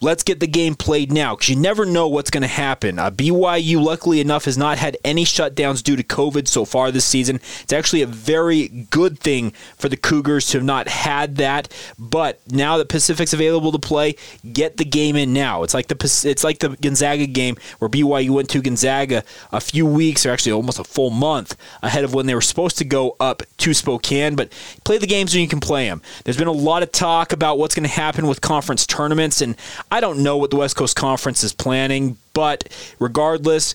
Let's 0.00 0.22
get 0.22 0.38
the 0.38 0.46
game 0.46 0.76
played 0.76 1.10
now 1.10 1.34
because 1.34 1.48
you 1.48 1.56
never 1.56 1.84
know 1.84 2.06
what's 2.06 2.30
going 2.30 2.42
to 2.42 2.46
happen. 2.46 3.00
Uh, 3.00 3.10
BYU, 3.10 3.82
luckily 3.82 4.20
enough, 4.20 4.44
has 4.44 4.56
not 4.56 4.78
had 4.78 4.96
any 5.04 5.24
shutdowns 5.24 5.82
due 5.82 5.96
to 5.96 6.04
COVID 6.04 6.46
so 6.46 6.64
far 6.64 6.92
this 6.92 7.04
season. 7.04 7.36
It's 7.62 7.72
actually 7.72 8.02
a 8.02 8.06
very 8.06 8.68
good 8.68 9.18
thing 9.18 9.50
for 9.76 9.88
the 9.88 9.96
Cougars 9.96 10.46
to 10.48 10.58
have 10.58 10.64
not 10.64 10.86
had 10.86 11.36
that. 11.36 11.74
But 11.98 12.40
now 12.48 12.78
that 12.78 12.88
Pacific's 12.88 13.32
available 13.32 13.72
to 13.72 13.78
play, 13.80 14.14
get 14.52 14.76
the 14.76 14.84
game 14.84 15.16
in 15.16 15.32
now. 15.32 15.64
It's 15.64 15.74
like 15.74 15.88
the 15.88 15.96
it's 16.24 16.44
like 16.44 16.60
the 16.60 16.70
Gonzaga 16.70 17.26
game 17.26 17.56
where 17.80 17.88
BYU 17.88 18.30
went 18.30 18.50
to 18.50 18.62
Gonzaga 18.62 19.24
a 19.50 19.60
few 19.60 19.84
weeks, 19.84 20.24
or 20.24 20.30
actually 20.30 20.52
almost 20.52 20.78
a 20.78 20.84
full 20.84 21.10
month 21.10 21.56
ahead 21.82 22.04
of 22.04 22.14
when 22.14 22.26
they 22.26 22.36
were 22.36 22.40
supposed 22.40 22.78
to 22.78 22.84
go 22.84 23.16
up 23.18 23.42
to 23.58 23.74
Spokane. 23.74 24.36
But 24.36 24.52
play 24.84 24.98
the 24.98 25.08
games 25.08 25.34
when 25.34 25.42
you 25.42 25.48
can 25.48 25.60
play 25.60 25.88
them. 25.88 26.02
There's 26.22 26.36
been 26.36 26.46
a 26.46 26.52
lot 26.52 26.84
of 26.84 26.92
talk 26.92 27.32
about 27.32 27.58
what's 27.58 27.74
going 27.74 27.88
to 27.88 27.94
happen 27.94 28.28
with 28.28 28.40
conference 28.40 28.86
tournaments 28.86 29.40
and 29.40 29.56
I 29.90 30.00
don't 30.00 30.22
know 30.22 30.36
what 30.36 30.50
the 30.50 30.56
West 30.56 30.76
Coast 30.76 30.96
Conference 30.96 31.42
is 31.42 31.52
planning, 31.52 32.18
but 32.34 32.68
regardless, 32.98 33.74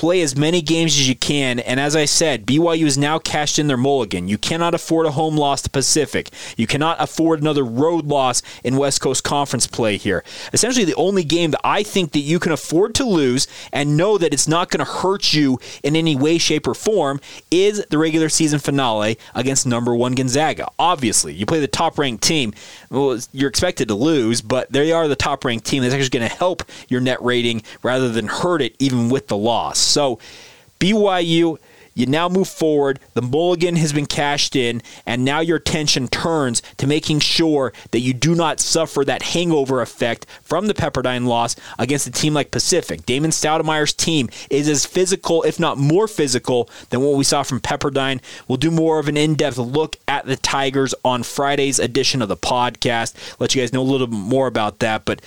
play 0.00 0.22
as 0.22 0.34
many 0.34 0.62
games 0.62 0.98
as 0.98 1.06
you 1.06 1.14
can. 1.14 1.58
And 1.58 1.78
as 1.78 1.94
I 1.94 2.06
said, 2.06 2.46
BYU 2.46 2.84
has 2.84 2.96
now 2.96 3.18
cashed 3.18 3.58
in 3.58 3.66
their 3.66 3.76
mulligan. 3.76 4.28
You 4.28 4.38
cannot 4.38 4.72
afford 4.72 5.04
a 5.04 5.10
home 5.10 5.36
loss 5.36 5.60
to 5.60 5.68
Pacific. 5.68 6.30
You 6.56 6.66
cannot 6.66 6.96
afford 6.98 7.42
another 7.42 7.62
road 7.62 8.06
loss 8.06 8.40
in 8.64 8.78
West 8.78 9.02
Coast 9.02 9.24
Conference 9.24 9.66
play 9.66 9.98
here. 9.98 10.24
Essentially, 10.54 10.86
the 10.86 10.94
only 10.94 11.22
game 11.22 11.50
that 11.50 11.60
I 11.62 11.82
think 11.82 12.12
that 12.12 12.20
you 12.20 12.38
can 12.38 12.50
afford 12.50 12.94
to 12.94 13.04
lose 13.04 13.46
and 13.74 13.98
know 13.98 14.16
that 14.16 14.32
it's 14.32 14.48
not 14.48 14.70
going 14.70 14.82
to 14.82 14.90
hurt 14.90 15.34
you 15.34 15.58
in 15.82 15.94
any 15.94 16.16
way, 16.16 16.38
shape, 16.38 16.66
or 16.66 16.72
form 16.72 17.20
is 17.50 17.84
the 17.90 17.98
regular 17.98 18.30
season 18.30 18.58
finale 18.58 19.18
against 19.34 19.66
number 19.66 19.94
one 19.94 20.14
Gonzaga. 20.14 20.68
Obviously, 20.78 21.34
you 21.34 21.44
play 21.44 21.60
the 21.60 21.68
top 21.68 21.98
ranked 21.98 22.24
team. 22.24 22.54
Well, 22.88 23.20
you're 23.34 23.50
expected 23.50 23.88
to 23.88 23.94
lose, 23.94 24.40
but 24.40 24.72
they 24.72 24.92
are 24.92 25.08
the 25.08 25.14
top 25.14 25.44
ranked 25.44 25.66
team. 25.66 25.82
That's 25.82 25.92
actually 25.92 26.20
going 26.20 26.30
to 26.30 26.36
help 26.36 26.62
your 26.88 27.02
net 27.02 27.20
rating 27.20 27.64
rather 27.82 28.08
than 28.08 28.28
hurt 28.28 28.62
it, 28.62 28.76
even 28.78 29.10
with 29.10 29.26
the 29.26 29.36
loss. 29.36 29.89
So 29.90 30.18
BYU 30.78 31.58
you 31.94 32.06
now 32.06 32.28
move 32.28 32.48
forward. 32.48 33.00
The 33.14 33.22
mulligan 33.22 33.76
has 33.76 33.92
been 33.92 34.06
cashed 34.06 34.54
in, 34.54 34.82
and 35.04 35.24
now 35.24 35.40
your 35.40 35.56
attention 35.56 36.08
turns 36.08 36.62
to 36.78 36.86
making 36.86 37.20
sure 37.20 37.72
that 37.90 38.00
you 38.00 38.14
do 38.14 38.34
not 38.34 38.60
suffer 38.60 39.04
that 39.04 39.22
hangover 39.22 39.82
effect 39.82 40.24
from 40.42 40.66
the 40.66 40.74
Pepperdine 40.74 41.26
loss 41.26 41.56
against 41.78 42.06
a 42.06 42.10
team 42.10 42.32
like 42.32 42.50
Pacific. 42.50 43.04
Damon 43.06 43.32
Stoudemire's 43.32 43.92
team 43.92 44.30
is 44.48 44.68
as 44.68 44.86
physical, 44.86 45.42
if 45.42 45.58
not 45.58 45.78
more 45.78 46.06
physical, 46.06 46.70
than 46.90 47.00
what 47.00 47.16
we 47.16 47.24
saw 47.24 47.42
from 47.42 47.60
Pepperdine. 47.60 48.20
We'll 48.46 48.56
do 48.56 48.70
more 48.70 48.98
of 48.98 49.08
an 49.08 49.16
in 49.16 49.34
depth 49.34 49.58
look 49.58 49.96
at 50.06 50.26
the 50.26 50.36
Tigers 50.36 50.94
on 51.04 51.22
Friday's 51.22 51.78
edition 51.78 52.22
of 52.22 52.28
the 52.28 52.36
podcast. 52.36 53.14
Let 53.38 53.54
you 53.54 53.60
guys 53.60 53.72
know 53.72 53.82
a 53.82 53.82
little 53.82 54.06
bit 54.06 54.16
more 54.16 54.46
about 54.46 54.78
that. 54.78 55.04
But 55.04 55.20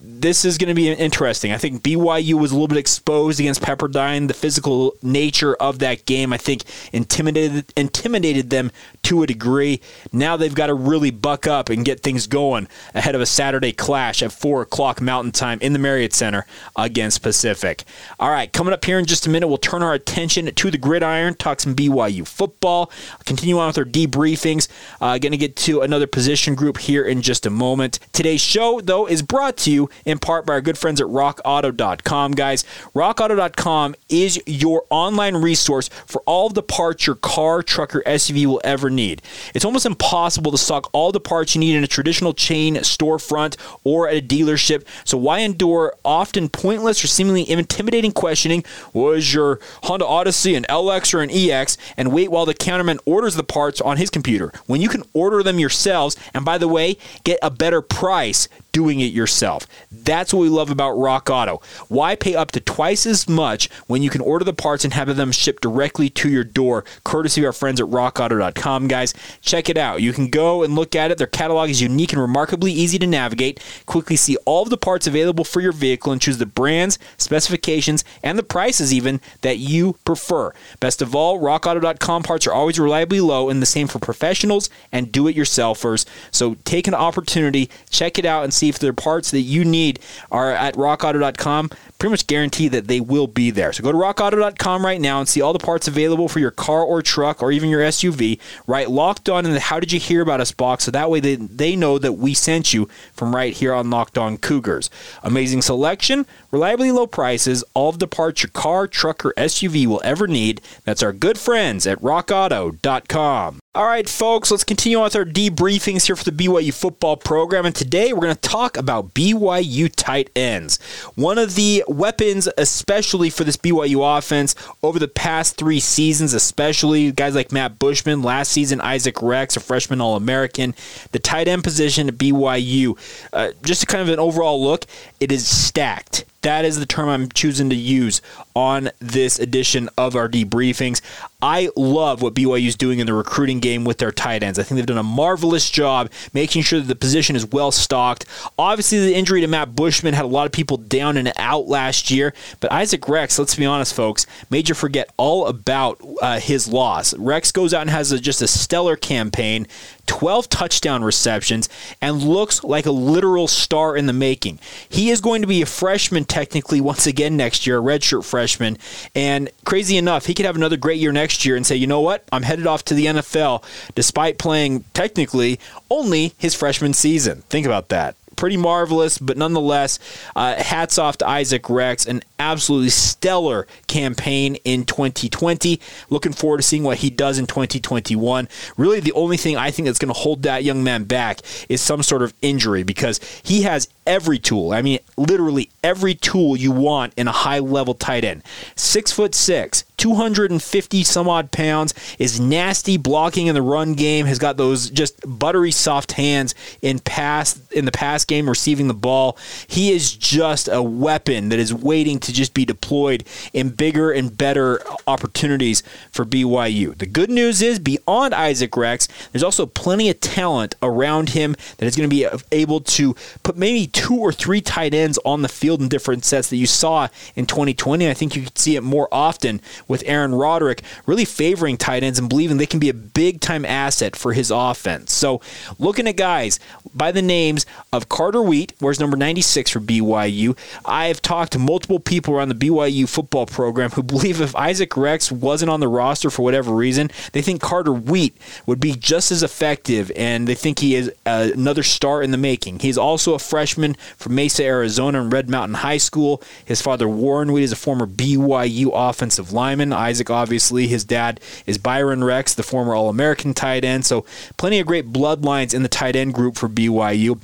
this 0.00 0.44
is 0.44 0.58
going 0.58 0.68
to 0.68 0.74
be 0.74 0.90
interesting. 0.90 1.52
I 1.52 1.58
think 1.58 1.82
BYU 1.82 2.34
was 2.34 2.52
a 2.52 2.54
little 2.54 2.68
bit 2.68 2.78
exposed 2.78 3.40
against 3.40 3.62
Pepperdine. 3.62 4.28
The 4.28 4.34
physical 4.34 4.94
nature 5.02 5.54
of 5.56 5.80
that 5.80 6.06
game, 6.06 6.32
I 6.32 6.36
think, 6.36 6.62
intimidated 6.92 7.72
intimidated 7.76 8.50
them 8.50 8.70
to 9.04 9.22
a 9.22 9.26
degree. 9.26 9.80
Now 10.12 10.36
they've 10.36 10.54
got 10.54 10.68
to 10.68 10.74
really 10.74 11.10
buck 11.10 11.46
up 11.46 11.68
and 11.68 11.84
get 11.84 12.00
things 12.00 12.26
going 12.26 12.68
ahead 12.94 13.14
of 13.14 13.20
a 13.20 13.26
Saturday 13.26 13.72
clash 13.72 14.22
at 14.22 14.32
four 14.32 14.62
o'clock 14.62 15.00
Mountain 15.00 15.32
Time 15.32 15.58
in 15.60 15.72
the 15.72 15.78
Marriott 15.78 16.12
Center 16.12 16.46
against 16.76 17.22
Pacific. 17.22 17.84
All 18.20 18.30
right, 18.30 18.52
coming 18.52 18.72
up 18.72 18.84
here 18.84 18.98
in 18.98 19.04
just 19.04 19.26
a 19.26 19.30
minute, 19.30 19.48
we'll 19.48 19.58
turn 19.58 19.82
our 19.82 19.94
attention 19.94 20.46
to 20.46 20.70
the 20.70 20.78
gridiron, 20.78 21.34
talk 21.34 21.60
some 21.60 21.74
BYU 21.74 22.26
football, 22.26 22.90
continue 23.24 23.58
on 23.58 23.68
with 23.68 23.78
our 23.78 23.84
debriefings. 23.84 24.68
Uh, 25.00 25.18
Going 25.18 25.32
to 25.32 25.38
get 25.38 25.56
to 25.56 25.80
another 25.80 26.06
position 26.06 26.54
group 26.54 26.78
here 26.78 27.04
in 27.04 27.22
just 27.22 27.44
a 27.44 27.50
moment. 27.50 27.98
Today's 28.12 28.40
show, 28.40 28.80
though, 28.80 29.06
is 29.06 29.20
brought 29.20 29.56
to 29.58 29.72
you 29.72 29.87
in 30.04 30.18
part 30.18 30.46
by 30.46 30.54
our 30.54 30.60
good 30.60 30.78
friends 30.78 31.00
at 31.00 31.06
rockauto.com, 31.06 32.32
guys. 32.32 32.64
Rockauto.com 32.94 33.94
is 34.08 34.40
your 34.46 34.84
online 34.90 35.36
resource 35.36 35.88
for 36.06 36.22
all 36.26 36.48
the 36.48 36.62
parts 36.62 37.06
your 37.06 37.16
car, 37.16 37.62
truck, 37.62 37.94
or 37.94 38.02
SUV 38.02 38.46
will 38.46 38.60
ever 38.64 38.90
need. 38.90 39.22
It's 39.54 39.64
almost 39.64 39.86
impossible 39.86 40.52
to 40.52 40.58
stock 40.58 40.88
all 40.92 41.12
the 41.12 41.20
parts 41.20 41.54
you 41.54 41.60
need 41.60 41.76
in 41.76 41.84
a 41.84 41.88
traditional 41.88 42.32
chain 42.32 42.76
storefront 42.76 43.56
or 43.84 44.08
at 44.08 44.16
a 44.16 44.22
dealership. 44.22 44.84
So 45.04 45.18
why 45.18 45.40
endure 45.40 45.94
often 46.04 46.48
pointless 46.48 47.02
or 47.02 47.06
seemingly 47.06 47.48
intimidating 47.48 48.12
questioning? 48.12 48.64
Was 48.92 49.32
your 49.32 49.60
Honda 49.84 50.06
Odyssey 50.06 50.54
an 50.54 50.64
LX 50.64 51.14
or 51.14 51.22
an 51.22 51.30
EX? 51.30 51.76
And 51.96 52.12
wait 52.12 52.30
while 52.30 52.46
the 52.46 52.54
counterman 52.54 52.98
orders 53.04 53.34
the 53.34 53.44
parts 53.44 53.80
on 53.80 53.96
his 53.96 54.10
computer. 54.10 54.52
When 54.66 54.80
you 54.80 54.88
can 54.88 55.02
order 55.12 55.42
them 55.42 55.58
yourselves, 55.58 56.16
and 56.34 56.44
by 56.44 56.58
the 56.58 56.68
way, 56.68 56.96
get 57.24 57.38
a 57.42 57.50
better 57.50 57.82
price 57.82 58.48
doing 58.78 59.00
it 59.00 59.12
yourself. 59.12 59.66
That's 59.90 60.32
what 60.32 60.38
we 60.38 60.48
love 60.48 60.70
about 60.70 60.92
Rock 60.92 61.28
Auto. 61.28 61.60
Why 61.88 62.14
pay 62.14 62.36
up 62.36 62.52
to 62.52 62.60
twice 62.60 63.06
as 63.06 63.28
much 63.28 63.68
when 63.88 64.04
you 64.04 64.08
can 64.08 64.20
order 64.20 64.44
the 64.44 64.52
parts 64.52 64.84
and 64.84 64.94
have 64.94 65.16
them 65.16 65.32
shipped 65.32 65.64
directly 65.64 66.08
to 66.10 66.28
your 66.28 66.44
door, 66.44 66.84
courtesy 67.02 67.40
of 67.40 67.46
our 67.46 67.52
friends 67.52 67.80
at 67.80 67.88
rockauto.com, 67.88 68.86
guys? 68.86 69.14
Check 69.40 69.68
it 69.68 69.76
out. 69.76 70.00
You 70.00 70.12
can 70.12 70.28
go 70.28 70.62
and 70.62 70.76
look 70.76 70.94
at 70.94 71.10
it. 71.10 71.18
Their 71.18 71.26
catalog 71.26 71.70
is 71.70 71.82
unique 71.82 72.12
and 72.12 72.22
remarkably 72.22 72.70
easy 72.70 73.00
to 73.00 73.06
navigate. 73.08 73.58
Quickly 73.84 74.14
see 74.14 74.36
all 74.44 74.62
of 74.62 74.70
the 74.70 74.76
parts 74.76 75.08
available 75.08 75.42
for 75.42 75.60
your 75.60 75.72
vehicle 75.72 76.12
and 76.12 76.22
choose 76.22 76.38
the 76.38 76.46
brands, 76.46 77.00
specifications, 77.16 78.04
and 78.22 78.38
the 78.38 78.44
prices 78.44 78.94
even 78.94 79.20
that 79.40 79.58
you 79.58 79.96
prefer. 80.04 80.52
Best 80.78 81.02
of 81.02 81.16
all, 81.16 81.40
rockauto.com 81.40 82.22
parts 82.22 82.46
are 82.46 82.52
always 82.52 82.78
reliably 82.78 83.20
low 83.20 83.48
and 83.48 83.60
the 83.60 83.66
same 83.66 83.88
for 83.88 83.98
professionals 83.98 84.70
and 84.92 85.10
do-it-yourselfers. 85.10 86.06
So 86.30 86.54
take 86.64 86.86
an 86.86 86.94
opportunity, 86.94 87.68
check 87.90 88.20
it 88.20 88.24
out 88.24 88.44
and 88.44 88.54
see 88.54 88.67
if 88.68 88.78
there 88.78 88.90
are 88.90 88.94
parts 88.94 89.30
that 89.30 89.40
you 89.40 89.64
need 89.64 90.00
are 90.30 90.52
at 90.52 90.74
rockauto.com. 90.74 91.70
Pretty 91.98 92.10
much 92.10 92.26
guarantee 92.26 92.68
that 92.68 92.86
they 92.86 93.00
will 93.00 93.26
be 93.26 93.50
there. 93.50 93.72
So 93.72 93.82
go 93.82 93.90
to 93.90 93.98
rockauto.com 93.98 94.84
right 94.84 95.00
now 95.00 95.18
and 95.18 95.28
see 95.28 95.40
all 95.40 95.52
the 95.52 95.58
parts 95.58 95.88
available 95.88 96.28
for 96.28 96.38
your 96.38 96.52
car 96.52 96.82
or 96.82 97.02
truck 97.02 97.42
or 97.42 97.50
even 97.50 97.68
your 97.68 97.80
SUV. 97.80 98.38
Right, 98.66 98.88
locked 98.88 99.28
on 99.28 99.44
in 99.44 99.52
the 99.52 99.60
How 99.60 99.80
Did 99.80 99.92
You 99.92 99.98
Hear 99.98 100.22
About 100.22 100.40
Us 100.40 100.52
box 100.52 100.84
so 100.84 100.90
that 100.92 101.10
way 101.10 101.18
they, 101.18 101.34
they 101.34 101.74
know 101.74 101.98
that 101.98 102.12
we 102.12 102.34
sent 102.34 102.72
you 102.72 102.88
from 103.12 103.34
right 103.34 103.52
here 103.52 103.74
on 103.74 103.90
Locked 103.90 104.16
On 104.16 104.38
Cougars. 104.38 104.90
Amazing 105.24 105.62
selection, 105.62 106.24
reliably 106.50 106.92
low 106.92 107.06
prices, 107.06 107.64
all 107.74 107.88
of 107.88 107.98
the 107.98 108.06
parts 108.06 108.42
your 108.42 108.50
car, 108.50 108.86
truck, 108.86 109.24
or 109.24 109.32
SUV 109.32 109.86
will 109.86 110.00
ever 110.04 110.28
need. 110.28 110.60
That's 110.84 111.02
our 111.02 111.12
good 111.12 111.38
friends 111.38 111.86
at 111.86 112.00
rockauto.com. 112.00 113.58
All 113.74 113.86
right, 113.86 114.08
folks, 114.08 114.50
let's 114.50 114.64
continue 114.64 114.98
on 114.98 115.04
with 115.04 115.14
our 115.14 115.24
debriefings 115.24 116.06
here 116.06 116.16
for 116.16 116.24
the 116.28 116.32
BYU 116.32 116.74
football 116.74 117.16
program. 117.16 117.64
And 117.64 117.74
today 117.74 118.12
we're 118.12 118.22
going 118.22 118.34
to 118.34 118.40
talk 118.40 118.76
about 118.76 119.14
BYU 119.14 119.88
tight 119.94 120.30
ends. 120.34 120.80
One 121.14 121.38
of 121.38 121.54
the 121.54 121.84
weapons, 121.88 122.48
especially 122.58 123.30
for 123.30 123.44
this 123.44 123.56
BYU 123.56 124.18
offense 124.18 124.54
over 124.82 124.98
the 124.98 125.08
past 125.08 125.56
three 125.56 125.80
seasons, 125.80 126.34
especially 126.34 127.12
guys 127.12 127.34
like 127.34 127.52
Matt 127.52 127.78
Bushman, 127.78 128.22
last 128.22 128.52
season, 128.52 128.80
Isaac 128.80 129.22
Rex, 129.22 129.56
a 129.56 129.60
freshman 129.60 130.00
All 130.00 130.16
American. 130.16 130.74
The 131.12 131.18
tight 131.18 131.48
end 131.48 131.64
position 131.64 132.08
at 132.08 132.14
BYU, 132.14 132.98
uh, 133.32 133.52
just 133.62 133.86
kind 133.88 134.02
of 134.02 134.08
an 134.08 134.18
overall 134.18 134.62
look, 134.62 134.84
it 135.20 135.32
is 135.32 135.46
stacked. 135.46 136.24
That 136.42 136.64
is 136.64 136.78
the 136.78 136.86
term 136.86 137.08
I'm 137.08 137.28
choosing 137.28 137.68
to 137.70 137.76
use 137.76 138.22
on 138.54 138.90
this 139.00 139.38
edition 139.38 139.88
of 139.98 140.14
our 140.14 140.28
debriefings. 140.28 141.00
I 141.40 141.70
love 141.76 142.22
what 142.22 142.34
BYU 142.34 142.66
is 142.66 142.76
doing 142.76 142.98
in 142.98 143.06
the 143.06 143.14
recruiting 143.14 143.60
game 143.60 143.84
with 143.84 143.98
their 143.98 144.10
tight 144.10 144.42
ends. 144.42 144.58
I 144.58 144.62
think 144.62 144.76
they've 144.76 144.86
done 144.86 144.98
a 144.98 145.02
marvelous 145.02 145.70
job 145.70 146.10
making 146.32 146.62
sure 146.62 146.80
that 146.80 146.86
the 146.86 146.96
position 146.96 147.36
is 147.36 147.46
well 147.46 147.70
stocked. 147.70 148.24
Obviously, 148.58 148.98
the 148.98 149.14
injury 149.14 149.40
to 149.40 149.46
Matt 149.46 149.74
Bushman 149.74 150.14
had 150.14 150.24
a 150.24 150.28
lot 150.28 150.46
of 150.46 150.52
people 150.52 150.76
down 150.76 151.16
and 151.16 151.32
out 151.36 151.68
last 151.68 152.10
year, 152.10 152.34
but 152.60 152.72
Isaac 152.72 153.08
Rex, 153.08 153.38
let's 153.38 153.54
be 153.54 153.66
honest, 153.66 153.94
folks, 153.94 154.26
made 154.50 154.68
you 154.68 154.74
forget 154.74 155.12
all 155.16 155.46
about 155.46 156.00
uh, 156.22 156.40
his 156.40 156.66
loss. 156.68 157.14
Rex 157.14 157.52
goes 157.52 157.74
out 157.74 157.82
and 157.82 157.90
has 157.90 158.10
a, 158.10 158.18
just 158.18 158.42
a 158.42 158.48
stellar 158.48 158.96
campaign. 158.96 159.66
12 160.08 160.48
touchdown 160.48 161.04
receptions, 161.04 161.68
and 162.00 162.22
looks 162.22 162.64
like 162.64 162.86
a 162.86 162.90
literal 162.90 163.46
star 163.46 163.96
in 163.96 164.06
the 164.06 164.12
making. 164.12 164.58
He 164.88 165.10
is 165.10 165.20
going 165.20 165.42
to 165.42 165.48
be 165.48 165.62
a 165.62 165.66
freshman 165.66 166.24
technically 166.24 166.80
once 166.80 167.06
again 167.06 167.36
next 167.36 167.66
year, 167.66 167.78
a 167.78 167.82
redshirt 167.82 168.24
freshman. 168.24 168.78
And 169.14 169.50
crazy 169.64 169.96
enough, 169.96 170.26
he 170.26 170.34
could 170.34 170.46
have 170.46 170.56
another 170.56 170.76
great 170.76 170.98
year 170.98 171.12
next 171.12 171.44
year 171.44 171.54
and 171.54 171.66
say, 171.66 171.76
you 171.76 171.86
know 171.86 172.00
what? 172.00 172.24
I'm 172.32 172.42
headed 172.42 172.66
off 172.66 172.84
to 172.86 172.94
the 172.94 173.06
NFL 173.06 173.62
despite 173.94 174.38
playing 174.38 174.84
technically 174.94 175.60
only 175.90 176.34
his 176.38 176.54
freshman 176.54 176.94
season. 176.94 177.42
Think 177.48 177.66
about 177.66 177.90
that 177.90 178.16
pretty 178.38 178.56
marvelous, 178.56 179.18
but 179.18 179.36
nonetheless, 179.36 179.98
uh, 180.34 180.54
hats 180.62 180.96
off 180.96 181.18
to 181.18 181.28
Isaac 181.28 181.68
Rex. 181.68 182.06
An 182.06 182.22
absolutely 182.38 182.90
stellar 182.90 183.66
campaign 183.86 184.56
in 184.64 184.84
2020. 184.84 185.80
Looking 186.10 186.32
forward 186.32 186.58
to 186.58 186.62
seeing 186.62 186.82
what 186.82 186.98
he 186.98 187.10
does 187.10 187.38
in 187.38 187.46
2021. 187.46 188.48
Really, 188.76 189.00
the 189.00 189.12
only 189.12 189.36
thing 189.36 189.56
I 189.56 189.70
think 189.70 189.86
that's 189.86 189.98
going 189.98 190.12
to 190.12 190.18
hold 190.18 190.42
that 190.42 190.64
young 190.64 190.82
man 190.82 191.04
back 191.04 191.40
is 191.68 191.80
some 191.80 192.02
sort 192.02 192.22
of 192.22 192.34
injury 192.42 192.82
because 192.82 193.20
he 193.42 193.62
has 193.62 193.88
every 194.08 194.38
tool. 194.38 194.72
I 194.72 194.82
mean, 194.82 194.98
literally 195.16 195.68
every 195.84 196.14
tool 196.14 196.56
you 196.56 196.72
want 196.72 197.12
in 197.16 197.28
a 197.28 197.32
high 197.32 197.58
level 197.58 197.94
tight 197.94 198.24
end. 198.24 198.42
Six 198.74 199.12
foot 199.12 199.34
six, 199.34 199.84
250 199.98 201.04
some 201.04 201.28
odd 201.28 201.52
pounds, 201.52 201.92
is 202.18 202.40
nasty 202.40 202.96
blocking 202.96 203.48
in 203.48 203.54
the 203.54 203.62
run 203.62 203.92
game, 203.92 204.26
has 204.26 204.38
got 204.38 204.56
those 204.56 204.88
just 204.90 205.20
buttery 205.38 205.70
soft 205.70 206.12
hands 206.12 206.54
in 206.80 206.98
pass 207.00 207.60
in 207.70 207.84
the 207.84 207.92
pass 207.92 208.24
game 208.24 208.48
receiving 208.48 208.88
the 208.88 208.94
ball. 208.94 209.36
He 209.66 209.92
is 209.92 210.16
just 210.16 210.68
a 210.68 210.82
weapon 210.82 211.50
that 211.50 211.58
is 211.58 211.74
waiting 211.74 212.18
to 212.20 212.27
just 212.32 212.54
be 212.54 212.64
deployed 212.64 213.24
in 213.52 213.70
bigger 213.70 214.10
and 214.10 214.36
better 214.36 214.80
opportunities 215.06 215.82
for 216.10 216.24
BYU. 216.24 216.96
The 216.96 217.06
good 217.06 217.30
news 217.30 217.62
is 217.62 217.78
beyond 217.78 218.34
Isaac 218.34 218.76
Rex, 218.76 219.08
there's 219.32 219.42
also 219.42 219.66
plenty 219.66 220.10
of 220.10 220.20
talent 220.20 220.74
around 220.82 221.30
him 221.30 221.56
that 221.78 221.86
is 221.86 221.96
going 221.96 222.08
to 222.08 222.14
be 222.14 222.26
able 222.52 222.80
to 222.80 223.14
put 223.42 223.56
maybe 223.56 223.86
two 223.86 224.16
or 224.16 224.32
three 224.32 224.60
tight 224.60 224.94
ends 224.94 225.18
on 225.24 225.42
the 225.42 225.48
field 225.48 225.80
in 225.80 225.88
different 225.88 226.24
sets 226.24 226.50
that 226.50 226.56
you 226.56 226.66
saw 226.66 227.08
in 227.34 227.46
2020. 227.46 228.08
I 228.08 228.14
think 228.14 228.36
you 228.36 228.42
could 228.42 228.58
see 228.58 228.76
it 228.76 228.82
more 228.82 229.08
often 229.12 229.60
with 229.86 230.02
Aaron 230.06 230.34
Roderick 230.34 230.82
really 231.06 231.24
favoring 231.24 231.76
tight 231.76 232.02
ends 232.02 232.18
and 232.18 232.28
believing 232.28 232.56
they 232.56 232.66
can 232.66 232.80
be 232.80 232.88
a 232.88 232.94
big 232.94 233.40
time 233.40 233.64
asset 233.64 234.16
for 234.16 234.32
his 234.32 234.50
offense. 234.50 235.12
So, 235.12 235.40
looking 235.78 236.08
at 236.08 236.16
guys 236.16 236.60
by 236.94 237.12
the 237.12 237.22
names 237.22 237.66
of 237.92 238.08
Carter 238.08 238.42
Wheat, 238.42 238.72
where's 238.80 239.00
number 239.00 239.16
96 239.16 239.70
for 239.70 239.80
BYU. 239.80 240.56
I've 240.84 241.22
talked 241.22 241.52
to 241.52 241.58
multiple 241.58 242.00
people 242.00 242.17
around 242.26 242.48
the 242.48 242.54
BYU 242.54 243.08
football 243.08 243.46
program 243.46 243.90
who 243.90 244.02
believe 244.02 244.40
if 244.40 244.56
Isaac 244.56 244.96
Rex 244.96 245.30
wasn't 245.30 245.70
on 245.70 245.80
the 245.80 245.88
roster 245.88 246.30
for 246.30 246.42
whatever 246.42 246.72
reason, 246.72 247.10
they 247.32 247.42
think 247.42 247.60
Carter 247.60 247.92
Wheat 247.92 248.36
would 248.66 248.80
be 248.80 248.94
just 248.94 249.30
as 249.30 249.42
effective, 249.42 250.10
and 250.16 250.48
they 250.48 250.54
think 250.54 250.78
he 250.78 250.94
is 250.94 251.12
uh, 251.26 251.50
another 251.54 251.82
star 251.82 252.22
in 252.22 252.30
the 252.30 252.38
making. 252.38 252.80
He's 252.80 252.98
also 252.98 253.34
a 253.34 253.38
freshman 253.38 253.94
from 254.16 254.34
Mesa, 254.34 254.64
Arizona, 254.64 255.20
and 255.20 255.32
Red 255.32 255.50
Mountain 255.50 255.74
High 255.74 255.98
School. 255.98 256.42
His 256.64 256.80
father, 256.80 257.08
Warren 257.08 257.52
Wheat, 257.52 257.64
is 257.64 257.72
a 257.72 257.76
former 257.76 258.06
BYU 258.06 258.90
offensive 258.92 259.52
lineman. 259.52 259.92
Isaac, 259.92 260.30
obviously, 260.30 260.86
his 260.86 261.04
dad 261.04 261.40
is 261.66 261.78
Byron 261.78 262.24
Rex, 262.24 262.54
the 262.54 262.62
former 262.62 262.94
All 262.94 263.08
American 263.08 263.54
tight 263.54 263.84
end. 263.84 264.06
So, 264.06 264.24
plenty 264.56 264.80
of 264.80 264.86
great 264.86 265.12
bloodlines 265.12 265.74
in 265.74 265.82
the 265.82 265.88
tight 265.88 266.16
end 266.16 266.34
group 266.34 266.56
for 266.56 266.68
BYU. 266.68 267.40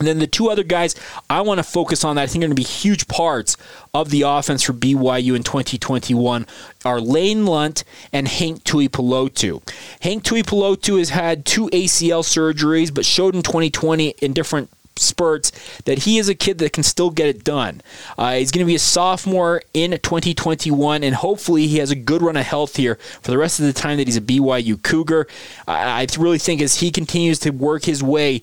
And 0.00 0.08
then 0.08 0.18
the 0.18 0.26
two 0.26 0.48
other 0.48 0.64
guys 0.64 0.96
I 1.28 1.42
want 1.42 1.58
to 1.58 1.62
focus 1.62 2.04
on 2.04 2.16
that 2.16 2.22
I 2.22 2.26
think 2.26 2.42
are 2.42 2.48
going 2.48 2.56
to 2.56 2.60
be 2.60 2.62
huge 2.62 3.06
parts 3.06 3.56
of 3.92 4.10
the 4.10 4.22
offense 4.22 4.62
for 4.62 4.72
BYU 4.72 5.36
in 5.36 5.42
2021 5.42 6.46
are 6.84 7.00
Lane 7.00 7.44
Lunt 7.44 7.84
and 8.12 8.26
Hank 8.26 8.64
Tuipulotu. 8.64 9.62
Hank 10.00 10.24
Tuipulotu 10.24 10.98
has 10.98 11.10
had 11.10 11.44
two 11.44 11.68
ACL 11.68 12.24
surgeries, 12.24 12.92
but 12.92 13.04
showed 13.04 13.34
in 13.34 13.42
2020 13.42 14.08
in 14.22 14.32
different 14.32 14.70
spurts 15.00 15.50
that 15.84 16.00
he 16.00 16.18
is 16.18 16.28
a 16.28 16.34
kid 16.34 16.58
that 16.58 16.72
can 16.72 16.82
still 16.82 17.10
get 17.10 17.28
it 17.28 17.44
done. 17.44 17.80
Uh, 18.18 18.34
he's 18.34 18.50
going 18.50 18.64
to 18.64 18.68
be 18.68 18.74
a 18.74 18.78
sophomore 18.78 19.62
in 19.74 19.92
2021, 19.92 21.02
and 21.02 21.14
hopefully 21.14 21.66
he 21.66 21.78
has 21.78 21.90
a 21.90 21.96
good 21.96 22.22
run 22.22 22.36
of 22.36 22.44
health 22.44 22.76
here 22.76 22.96
for 23.22 23.30
the 23.30 23.38
rest 23.38 23.60
of 23.60 23.66
the 23.66 23.72
time 23.72 23.96
that 23.98 24.06
he's 24.06 24.16
a 24.16 24.20
BYU 24.20 24.80
Cougar. 24.82 25.26
I 25.66 26.06
really 26.18 26.38
think 26.38 26.60
as 26.60 26.76
he 26.76 26.90
continues 26.90 27.38
to 27.40 27.50
work 27.50 27.84
his 27.84 28.02
way 28.02 28.42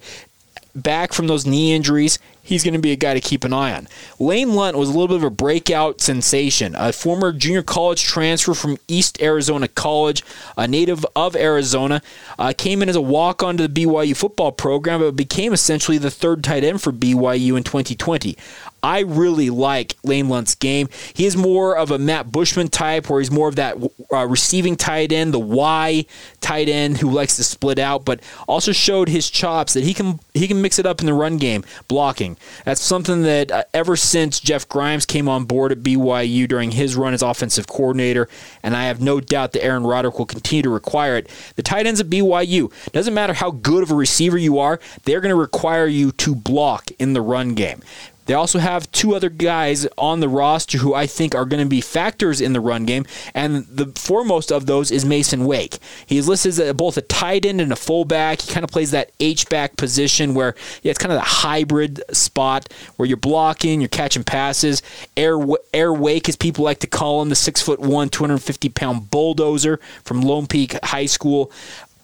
back 0.78 1.12
from 1.12 1.28
those 1.28 1.46
knee 1.46 1.74
injuries, 1.74 2.20
he's 2.42 2.64
going 2.64 2.74
to 2.74 2.80
be 2.80 2.92
a 2.92 2.96
guy 2.96 3.14
to 3.14 3.20
keep 3.20 3.44
an 3.44 3.52
eye 3.52 3.74
on. 3.74 3.88
Lane 4.20 4.54
Lunt 4.54 4.78
was 4.78 4.90
a 4.90 4.92
little 4.92 5.08
bit 5.08 5.18
of 5.18 5.24
a 5.24 5.30
breakout 5.30 6.00
sensation, 6.00 6.76
a 6.78 6.94
former 6.94 7.34
junior 7.34 7.64
college 7.64 8.04
transfer 8.04 8.54
from 8.54 8.78
East 8.88 9.22
Arizona 9.22 9.68
College, 9.68 10.24
a 10.56 10.68
native 10.68 11.06
of 11.16 11.36
Arizona, 11.36 12.02
uh, 12.40 12.54
came 12.58 12.82
in 12.82 12.90
as 12.90 12.96
a 12.96 13.02
walk 13.02 13.44
on 13.44 13.58
to 13.58 13.68
the 13.68 13.86
BYU 13.86 14.16
football 14.16 14.52
program, 14.52 15.02
but 15.02 15.16
became 15.16 15.52
essentially 15.52 15.98
the 15.98 16.12
third 16.12 16.44
tight 16.44 16.64
end 16.64 16.82
for 16.82 16.92
BYU 16.92 17.58
in 17.58 17.64
2020. 17.64 18.38
I 18.84 19.00
really 19.00 19.50
like 19.50 19.96
Lane 20.04 20.30
Lunt's 20.30 20.56
game. 20.56 20.90
He 21.14 21.26
is 21.26 21.36
more 21.36 21.76
of 21.78 21.92
a 21.92 21.98
Matt 21.98 22.32
Bushman 22.32 22.68
type, 22.68 23.10
where 23.10 23.20
he's 23.20 23.32
more 23.32 23.48
of 23.48 23.56
that 23.56 23.78
uh, 24.12 24.28
receiving 24.28 24.76
tight 24.76 25.12
end, 25.12 25.34
the 25.34 25.40
Y 25.40 26.06
tight 26.42 26.70
end 26.70 26.98
who 26.98 27.10
likes 27.10 27.36
to 27.38 27.44
split 27.44 27.80
out, 27.80 28.06
but 28.06 28.22
also 28.48 28.72
showed 28.72 29.10
his 29.10 29.30
chops 29.30 29.74
that 29.74 29.84
he 29.84 29.94
can 29.94 30.20
he 30.34 30.48
can 30.48 30.62
mix 30.62 30.80
it 30.80 30.86
up 30.86 31.00
in 31.00 31.06
the 31.06 31.14
run 31.14 31.38
game, 31.38 31.64
blocking. 31.88 32.38
That's 32.66 32.82
something 32.82 33.24
that 33.24 33.52
uh, 33.52 33.64
ever 33.74 33.96
since 33.96 34.40
Jeff 34.40 34.68
Grimes 34.70 35.06
came 35.06 35.28
on 35.28 35.46
board 35.46 35.72
at 35.72 35.80
BYU 35.80 36.48
during 36.48 36.72
his 36.72 36.96
run 36.96 37.14
as 37.14 37.22
offensive 37.22 37.68
coordinator, 37.68 38.30
and 38.64 38.76
I 38.76 38.86
have 38.86 39.02
no 39.02 39.20
doubt 39.20 39.54
that 39.54 39.64
Aaron 39.64 39.84
Roderick 39.84 40.20
will 40.20 40.26
continue 40.26 40.64
to 40.64 40.70
require 40.70 41.18
it. 41.18 41.30
The 41.56 41.64
tight 41.64 41.88
ends 41.88 42.00
at 42.00 42.08
BYU 42.08 42.72
doesn't 42.92 43.14
matter 43.14 43.34
how 43.34 43.52
good 43.52 43.84
of 43.84 43.92
a 43.92 43.96
receiver 43.96 44.38
you 44.38 44.60
are, 44.60 44.80
they're 45.04 45.22
going 45.22 45.34
to 45.34 45.40
require 45.40 45.88
you 45.88 46.12
to 46.14 46.36
block 46.36 46.90
in 47.00 47.14
the 47.14 47.22
run 47.22 47.54
game. 47.54 47.82
They 48.28 48.34
also 48.34 48.60
have 48.60 48.92
two 48.92 49.16
other 49.16 49.30
guys 49.30 49.88
on 49.98 50.20
the 50.20 50.30
roster 50.30 50.78
who 50.78 50.94
I 50.94 51.08
think 51.08 51.34
are 51.34 51.46
going 51.46 51.64
to 51.64 51.70
be 51.70 51.82
factors 51.82 52.40
in 52.42 52.54
the 52.54 52.60
run 52.60 52.86
game, 52.86 53.06
and 53.34 53.66
the 53.68 53.88
foremost 53.96 54.52
of 54.52 54.66
those 54.66 54.92
is 54.92 55.06
Mason 55.06 55.46
Wake. 55.46 55.80
He's 56.06 56.28
listed 56.28 56.60
as 56.60 56.74
both 56.74 56.98
a 56.98 57.02
tight 57.02 57.46
end 57.46 57.62
and 57.62 57.72
a 57.72 57.76
fullback. 57.76 58.42
He 58.42 58.54
kind 58.54 58.64
of 58.64 58.70
plays 58.70 58.92
that 58.92 59.12
H 59.20 59.50
back 59.50 59.78
position 59.78 60.34
where 60.34 60.56
yeah, 60.84 60.92
it's 60.92 61.00
kind 61.00 61.12
of 61.12 61.18
the 61.18 61.26
hybrid 61.26 62.04
spot 62.12 62.72
where 62.98 63.08
you're 63.08 63.18
blocking, 63.18 63.82
you're 63.82 63.88
catching 63.88 64.24
passes. 64.24 64.82
Air 65.16 65.40
Air 65.74 65.94
Wake, 65.94 66.30
as 66.30 66.36
people 66.36 66.64
like 66.64 66.80
to 66.80 66.88
call 66.88 67.22
him, 67.22 67.30
the 67.30 67.36
six 67.36 67.62
foot 67.62 67.80
one, 67.80 68.10
250 68.10 68.70
pound 68.70 69.10
bulldozer 69.10 69.80
from 70.04 70.22
Lone 70.22 70.48
Peak 70.48 70.78
High 70.84 71.06
School. 71.06 71.52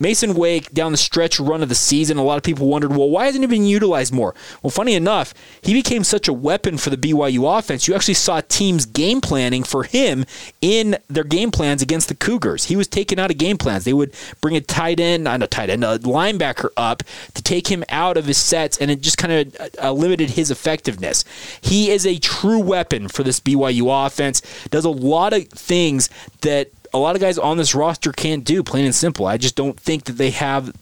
Mason 0.03 0.33
Wake 0.33 0.73
down 0.73 0.91
the 0.91 0.97
stretch 0.97 1.39
run 1.39 1.63
of 1.63 1.69
the 1.69 1.75
season, 1.75 2.17
a 2.17 2.23
lot 2.23 2.35
of 2.35 2.43
people 2.43 2.67
wondered, 2.67 2.91
well, 2.91 3.09
why 3.09 3.25
hasn't 3.25 3.41
he 3.41 3.47
been 3.47 3.65
utilized 3.65 4.13
more? 4.13 4.35
Well, 4.61 4.69
funny 4.69 4.95
enough, 4.95 5.33
he 5.61 5.73
became 5.73 6.03
such 6.03 6.27
a 6.27 6.33
weapon 6.33 6.77
for 6.77 6.89
the 6.89 6.97
BYU 6.97 7.57
offense. 7.57 7.87
You 7.87 7.95
actually 7.95 8.15
saw 8.15 8.41
teams 8.41 8.85
game 8.85 9.21
planning 9.21 9.63
for 9.63 9.83
him 9.83 10.25
in 10.61 10.97
their 11.07 11.23
game 11.23 11.51
plans 11.51 11.81
against 11.81 12.09
the 12.09 12.15
Cougars. 12.15 12.65
He 12.65 12.75
was 12.75 12.89
taken 12.89 13.17
out 13.17 13.31
of 13.31 13.37
game 13.37 13.57
plans. 13.57 13.85
They 13.85 13.93
would 13.93 14.13
bring 14.41 14.57
a 14.57 14.61
tight 14.61 14.99
end, 14.99 15.23
not 15.23 15.41
a 15.41 15.47
tight 15.47 15.69
end, 15.69 15.85
a 15.85 15.97
linebacker 15.99 16.69
up 16.75 17.03
to 17.33 17.41
take 17.41 17.69
him 17.69 17.85
out 17.87 18.17
of 18.17 18.25
his 18.25 18.37
sets, 18.37 18.77
and 18.79 18.91
it 18.91 18.99
just 18.99 19.17
kind 19.17 19.55
of 19.55 19.71
uh, 19.81 19.93
limited 19.93 20.31
his 20.31 20.51
effectiveness. 20.51 21.23
He 21.61 21.91
is 21.91 22.05
a 22.05 22.19
true 22.19 22.59
weapon 22.59 23.07
for 23.07 23.23
this 23.23 23.39
BYU 23.39 24.05
offense. 24.05 24.41
Does 24.69 24.83
a 24.83 24.89
lot 24.89 25.31
of 25.31 25.47
things 25.47 26.09
that 26.41 26.71
a 26.93 26.99
lot 26.99 27.15
of 27.15 27.21
guys 27.21 27.37
on 27.37 27.57
this 27.57 27.73
roster 27.73 28.11
can't 28.11 28.43
do, 28.43 28.63
plain 28.63 28.85
and 28.85 28.95
simple. 28.95 29.25
I 29.25 29.37
just 29.37 29.55
don't 29.55 29.79
think 29.79 30.05
that 30.05 30.13
they 30.13 30.29
have 30.31 30.73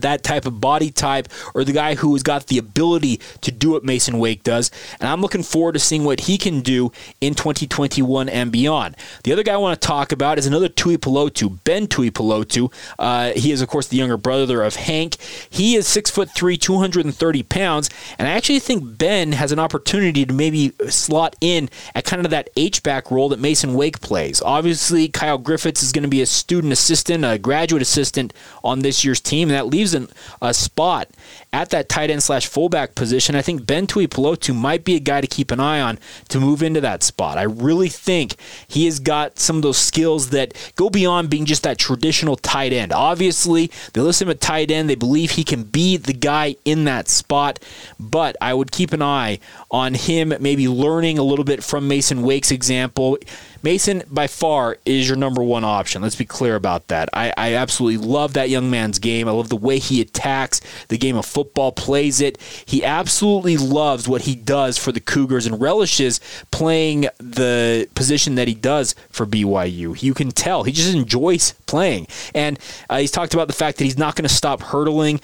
that 0.00 0.22
type 0.22 0.46
of 0.46 0.60
body 0.60 0.90
type 0.90 1.28
or 1.54 1.64
the 1.64 1.72
guy 1.72 1.94
who 1.94 2.14
has 2.14 2.22
got 2.22 2.46
the 2.46 2.58
ability 2.58 3.20
to 3.40 3.50
do 3.50 3.70
what 3.70 3.84
Mason 3.84 4.18
Wake 4.18 4.42
does. 4.42 4.70
And 5.00 5.08
I'm 5.08 5.20
looking 5.20 5.42
forward 5.42 5.72
to 5.72 5.78
seeing 5.78 6.04
what 6.04 6.20
he 6.20 6.38
can 6.38 6.60
do 6.60 6.92
in 7.20 7.34
2021 7.34 8.28
and 8.28 8.52
beyond. 8.52 8.96
The 9.24 9.32
other 9.32 9.42
guy 9.42 9.54
I 9.54 9.58
want 9.58 9.80
to 9.80 9.86
talk 9.86 10.12
about 10.12 10.38
is 10.38 10.46
another 10.46 10.68
Tuipulotu, 10.68 11.58
Ben 11.64 11.86
Tuipulotu. 11.86 12.72
Uh, 12.98 13.32
he 13.32 13.52
is, 13.52 13.60
of 13.60 13.68
course, 13.68 13.88
the 13.88 13.96
younger 13.96 14.16
brother 14.16 14.62
of 14.62 14.76
Hank. 14.76 15.16
He 15.50 15.76
is 15.76 15.86
six 15.86 16.10
foot 16.10 16.30
three, 16.30 16.56
230 16.56 17.42
pounds, 17.44 17.90
and 18.18 18.28
I 18.28 18.32
actually 18.32 18.60
think 18.60 18.98
Ben 18.98 19.32
has 19.32 19.52
an 19.52 19.58
opportunity 19.58 20.24
to 20.24 20.32
maybe 20.32 20.72
slot 20.88 21.36
in 21.40 21.68
at 21.94 22.04
kind 22.04 22.24
of 22.24 22.30
that 22.30 22.50
H 22.56 22.82
back 22.82 23.10
role 23.10 23.28
that 23.30 23.38
Mason 23.38 23.74
Wake 23.74 24.00
plays. 24.00 24.42
Obviously, 24.42 25.08
Kyle 25.08 25.38
Griffiths 25.38 25.82
is 25.82 25.92
going 25.92 26.02
to 26.02 26.08
be 26.08 26.22
a 26.22 26.26
student 26.26 26.72
assistant, 26.72 27.24
a 27.24 27.38
graduate 27.38 27.82
assistant 27.82 28.32
on 28.62 28.80
this 28.80 29.04
year's 29.04 29.20
team, 29.20 29.48
and 29.48 29.56
that 29.56 29.66
leaves 29.66 29.85
a 29.94 30.54
spot 30.54 31.08
at 31.52 31.70
that 31.70 31.88
tight 31.88 32.10
end 32.10 32.22
slash 32.22 32.46
fullback 32.46 32.94
position. 32.94 33.34
I 33.34 33.42
think 33.42 33.66
Ben 33.66 33.86
Tuipulotu 33.86 34.54
might 34.54 34.84
be 34.84 34.96
a 34.96 35.00
guy 35.00 35.20
to 35.20 35.26
keep 35.26 35.50
an 35.50 35.60
eye 35.60 35.80
on 35.80 35.98
to 36.28 36.40
move 36.40 36.62
into 36.62 36.80
that 36.80 37.02
spot. 37.02 37.38
I 37.38 37.42
really 37.42 37.88
think 37.88 38.36
he 38.66 38.84
has 38.86 38.98
got 38.98 39.38
some 39.38 39.56
of 39.56 39.62
those 39.62 39.78
skills 39.78 40.30
that 40.30 40.54
go 40.76 40.90
beyond 40.90 41.30
being 41.30 41.44
just 41.44 41.62
that 41.62 41.78
traditional 41.78 42.36
tight 42.36 42.72
end. 42.72 42.92
Obviously, 42.92 43.70
they 43.92 44.00
list 44.00 44.22
him 44.22 44.30
at 44.30 44.40
tight 44.40 44.70
end. 44.70 44.88
They 44.88 44.94
believe 44.94 45.32
he 45.32 45.44
can 45.44 45.64
be 45.64 45.96
the 45.96 46.12
guy 46.12 46.56
in 46.64 46.84
that 46.84 47.08
spot, 47.08 47.58
but 47.98 48.36
I 48.40 48.54
would 48.54 48.72
keep 48.72 48.92
an 48.92 49.02
eye 49.02 49.38
on 49.70 49.94
him 49.94 50.32
maybe 50.40 50.68
learning 50.68 51.18
a 51.18 51.22
little 51.22 51.44
bit 51.44 51.62
from 51.62 51.88
Mason 51.88 52.22
Wake's 52.22 52.50
example. 52.50 53.18
Mason, 53.62 54.02
by 54.10 54.26
far, 54.26 54.78
is 54.84 55.08
your 55.08 55.16
number 55.16 55.42
one 55.42 55.64
option. 55.64 56.02
Let's 56.02 56.16
be 56.16 56.24
clear 56.24 56.54
about 56.54 56.88
that. 56.88 57.08
I, 57.12 57.32
I 57.36 57.54
absolutely 57.54 58.06
love 58.06 58.34
that 58.34 58.50
young 58.50 58.70
man's 58.70 58.98
game. 58.98 59.28
I 59.28 59.32
love 59.32 59.48
the 59.48 59.56
way 59.56 59.78
he 59.78 60.00
attacks 60.00 60.60
the 60.88 60.98
game 60.98 61.16
of 61.16 61.26
football, 61.26 61.72
plays 61.72 62.20
it. 62.20 62.40
He 62.64 62.84
absolutely 62.84 63.56
loves 63.56 64.08
what 64.08 64.22
he 64.22 64.34
does 64.34 64.78
for 64.78 64.92
the 64.92 65.00
Cougars 65.00 65.46
and 65.46 65.60
relishes 65.60 66.20
playing 66.50 67.08
the 67.18 67.88
position 67.94 68.34
that 68.36 68.48
he 68.48 68.54
does 68.54 68.94
for 69.10 69.26
BYU. 69.26 70.00
You 70.02 70.14
can 70.14 70.30
tell 70.30 70.62
he 70.62 70.72
just 70.72 70.94
enjoys 70.94 71.52
playing. 71.66 72.06
And 72.34 72.58
uh, 72.88 72.98
he's 72.98 73.10
talked 73.10 73.34
about 73.34 73.48
the 73.48 73.54
fact 73.54 73.78
that 73.78 73.84
he's 73.84 73.98
not 73.98 74.16
going 74.16 74.28
to 74.28 74.34
stop 74.34 74.62
hurdling 74.62 75.20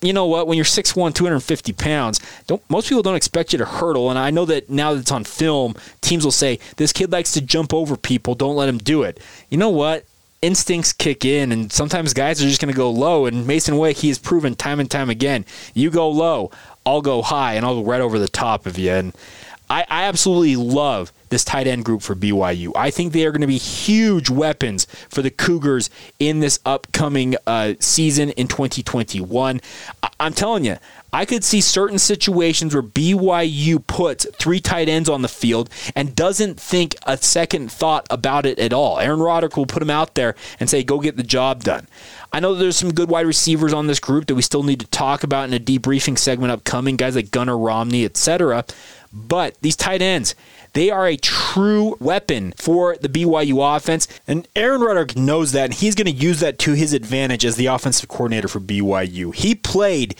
you 0.00 0.12
know 0.12 0.26
what? 0.26 0.46
When 0.46 0.56
you're 0.56 0.64
6'1", 0.64 1.14
250 1.14 1.72
pounds, 1.72 2.20
don't 2.46 2.62
most 2.70 2.88
people 2.88 3.02
don't 3.02 3.16
expect 3.16 3.52
you 3.52 3.58
to 3.58 3.64
hurdle. 3.64 4.10
And 4.10 4.18
I 4.18 4.30
know 4.30 4.44
that 4.44 4.70
now 4.70 4.94
that 4.94 5.00
it's 5.00 5.10
on 5.10 5.24
film, 5.24 5.74
teams 6.00 6.24
will 6.24 6.32
say 6.32 6.58
this 6.76 6.92
kid 6.92 7.10
likes 7.10 7.32
to 7.32 7.40
jump 7.40 7.74
over 7.74 7.96
people. 7.96 8.34
Don't 8.34 8.56
let 8.56 8.68
him 8.68 8.78
do 8.78 9.02
it. 9.02 9.20
You 9.50 9.58
know 9.58 9.70
what? 9.70 10.04
Instincts 10.40 10.92
kick 10.92 11.24
in, 11.24 11.50
and 11.50 11.72
sometimes 11.72 12.14
guys 12.14 12.40
are 12.40 12.46
just 12.46 12.60
going 12.60 12.72
to 12.72 12.76
go 12.76 12.90
low. 12.90 13.26
And 13.26 13.44
Mason 13.44 13.76
Wake, 13.76 13.96
he 13.96 14.08
has 14.08 14.18
proven 14.18 14.54
time 14.54 14.78
and 14.78 14.88
time 14.88 15.10
again, 15.10 15.44
you 15.74 15.90
go 15.90 16.08
low, 16.08 16.52
I'll 16.86 17.02
go 17.02 17.22
high, 17.22 17.54
and 17.54 17.66
I'll 17.66 17.82
go 17.82 17.88
right 17.88 18.00
over 18.00 18.20
the 18.20 18.28
top 18.28 18.66
of 18.66 18.78
you. 18.78 18.92
And 18.92 19.14
I, 19.68 19.84
I 19.90 20.04
absolutely 20.04 20.54
love 20.54 21.12
this 21.28 21.44
tight 21.44 21.66
end 21.66 21.84
group 21.84 22.02
for 22.02 22.14
BYU. 22.14 22.72
I 22.76 22.90
think 22.90 23.12
they 23.12 23.24
are 23.26 23.30
going 23.32 23.40
to 23.42 23.46
be 23.46 23.58
huge 23.58 24.30
weapons 24.30 24.86
for 25.08 25.22
the 25.22 25.30
Cougars 25.30 25.90
in 26.18 26.40
this 26.40 26.58
upcoming 26.64 27.36
uh, 27.46 27.74
season 27.80 28.30
in 28.30 28.48
2021. 28.48 29.60
I- 30.02 30.10
I'm 30.20 30.32
telling 30.32 30.64
you, 30.64 30.76
I 31.12 31.24
could 31.24 31.42
see 31.44 31.60
certain 31.60 31.98
situations 31.98 32.74
where 32.74 32.82
BYU 32.82 33.86
puts 33.86 34.26
three 34.38 34.60
tight 34.60 34.88
ends 34.88 35.08
on 35.08 35.22
the 35.22 35.28
field 35.28 35.70
and 35.94 36.14
doesn't 36.14 36.60
think 36.60 36.96
a 37.06 37.16
second 37.16 37.72
thought 37.72 38.06
about 38.10 38.44
it 38.44 38.58
at 38.58 38.72
all. 38.72 38.98
Aaron 38.98 39.20
Roderick 39.20 39.56
will 39.56 39.64
put 39.64 39.82
him 39.82 39.90
out 39.90 40.16
there 40.16 40.34
and 40.60 40.68
say, 40.68 40.82
go 40.82 41.00
get 41.00 41.16
the 41.16 41.22
job 41.22 41.64
done. 41.64 41.86
I 42.30 42.40
know 42.40 42.54
there's 42.54 42.76
some 42.76 42.92
good 42.92 43.08
wide 43.08 43.26
receivers 43.26 43.72
on 43.72 43.86
this 43.86 44.00
group 44.00 44.26
that 44.26 44.34
we 44.34 44.42
still 44.42 44.62
need 44.62 44.80
to 44.80 44.86
talk 44.88 45.22
about 45.22 45.48
in 45.48 45.54
a 45.54 45.60
debriefing 45.60 46.18
segment 46.18 46.52
upcoming, 46.52 46.96
guys 46.96 47.16
like 47.16 47.30
Gunnar 47.30 47.56
Romney, 47.56 48.04
etc. 48.04 48.64
But 49.12 49.56
these 49.60 49.76
tight 49.76 50.02
ends, 50.02 50.34
they 50.72 50.90
are 50.90 51.06
a 51.06 51.16
true 51.16 51.96
weapon 51.98 52.52
for 52.56 52.96
the 52.96 53.08
BYU 53.08 53.76
offense. 53.76 54.06
And 54.26 54.46
Aaron 54.54 54.80
Roderick 54.80 55.16
knows 55.16 55.52
that, 55.52 55.66
and 55.66 55.74
he's 55.74 55.94
going 55.94 56.06
to 56.06 56.12
use 56.12 56.40
that 56.40 56.58
to 56.60 56.74
his 56.74 56.92
advantage 56.92 57.44
as 57.44 57.56
the 57.56 57.66
offensive 57.66 58.08
coordinator 58.08 58.48
for 58.48 58.60
BYU. 58.60 59.34
He 59.34 59.54
played 59.54 60.14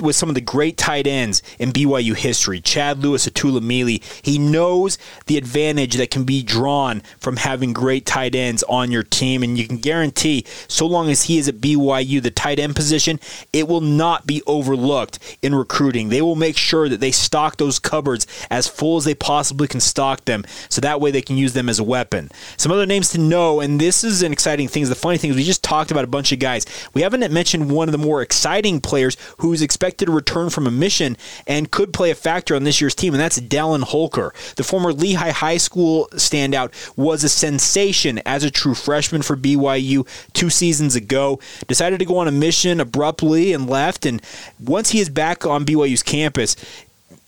with 0.00 0.16
some 0.16 0.28
of 0.28 0.34
the 0.34 0.40
great 0.40 0.76
tight 0.76 1.06
ends 1.06 1.42
in 1.58 1.72
BYU 1.72 2.16
history, 2.16 2.60
Chad 2.60 2.98
Lewis, 2.98 3.28
Itula 3.28 3.60
Mili. 3.60 4.02
He 4.24 4.38
knows 4.38 4.98
the 5.26 5.36
advantage 5.36 5.96
that 5.96 6.10
can 6.10 6.24
be 6.24 6.42
drawn 6.42 7.02
from 7.18 7.36
having 7.36 7.72
great 7.72 8.06
tight 8.06 8.34
ends 8.34 8.62
on 8.64 8.90
your 8.90 9.02
team, 9.02 9.42
and 9.42 9.58
you 9.58 9.66
can 9.66 9.78
guarantee, 9.78 10.44
so 10.68 10.86
long 10.86 11.10
as 11.10 11.24
he 11.24 11.38
is 11.38 11.48
at 11.48 11.56
BYU, 11.56 12.22
the 12.22 12.30
tight 12.30 12.58
end 12.58 12.76
position, 12.76 13.18
it 13.52 13.68
will 13.68 13.80
not 13.80 14.26
be 14.26 14.42
overlooked 14.46 15.18
in 15.42 15.54
recruiting. 15.54 16.08
They 16.08 16.22
will 16.22 16.36
make 16.36 16.56
sure 16.56 16.88
that 16.88 17.00
they 17.00 17.10
stock 17.10 17.56
those 17.56 17.78
cupboards 17.78 18.26
as 18.50 18.68
full 18.68 18.96
as 18.96 19.04
they 19.04 19.14
possibly 19.14 19.68
can 19.68 19.80
stock 19.80 20.24
them, 20.24 20.44
so 20.68 20.80
that 20.80 21.00
way 21.00 21.10
they 21.10 21.22
can 21.22 21.36
use 21.36 21.52
them 21.52 21.68
as 21.68 21.78
a 21.78 21.84
weapon. 21.84 22.30
Some 22.56 22.72
other 22.72 22.86
names 22.86 23.10
to 23.10 23.18
know, 23.18 23.60
and 23.60 23.80
this 23.80 24.04
is 24.04 24.22
an 24.22 24.32
exciting 24.32 24.68
thing. 24.68 24.82
The 24.84 24.94
funny 24.94 25.18
thing 25.18 25.30
is, 25.30 25.36
we 25.36 25.44
just 25.44 25.62
talked 25.62 25.90
about 25.90 26.04
a 26.04 26.08
bunch 26.08 26.32
of 26.32 26.38
guys. 26.38 26.66
We 26.92 27.02
haven't 27.02 27.32
mentioned 27.32 27.70
one 27.70 27.88
of 27.88 27.92
the 27.92 27.98
more 27.98 28.20
exciting 28.20 28.80
players 28.80 29.16
who's 29.38 29.62
expected 29.82 30.06
to 30.06 30.12
return 30.12 30.48
from 30.48 30.68
a 30.68 30.70
mission 30.70 31.16
and 31.44 31.72
could 31.72 31.92
play 31.92 32.12
a 32.12 32.14
factor 32.14 32.54
on 32.54 32.62
this 32.62 32.80
year's 32.80 32.94
team, 32.94 33.14
and 33.14 33.20
that's 33.20 33.40
Dallin 33.40 33.82
Holker. 33.82 34.32
The 34.54 34.62
former 34.62 34.92
Lehigh 34.92 35.32
High 35.32 35.56
School 35.56 36.08
standout 36.12 36.72
was 36.96 37.24
a 37.24 37.28
sensation 37.28 38.20
as 38.24 38.44
a 38.44 38.50
true 38.50 38.76
freshman 38.76 39.22
for 39.22 39.36
BYU 39.36 40.06
two 40.34 40.50
seasons 40.50 40.94
ago. 40.94 41.40
Decided 41.66 41.98
to 41.98 42.04
go 42.04 42.18
on 42.18 42.28
a 42.28 42.30
mission 42.30 42.78
abruptly 42.78 43.52
and 43.52 43.68
left, 43.68 44.06
and 44.06 44.22
once 44.60 44.90
he 44.90 45.00
is 45.00 45.08
back 45.08 45.44
on 45.44 45.64
BYU's 45.64 46.04
campus, 46.04 46.54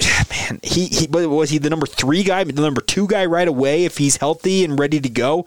man, 0.31 0.61
he, 0.63 0.87
he 0.87 1.07
was 1.07 1.51
he 1.51 1.59
the 1.59 1.71
number 1.71 1.87
three 1.87 2.23
guy, 2.23 2.45
the 2.45 2.53
number 2.53 2.81
two 2.81 3.07
guy 3.07 3.25
right 3.27 3.49
away 3.49 3.85
if 3.85 3.99
he's 3.99 4.17
healthy 4.17 4.65
and 4.65 4.79
ready 4.79 5.01
to 5.01 5.09
go 5.09 5.47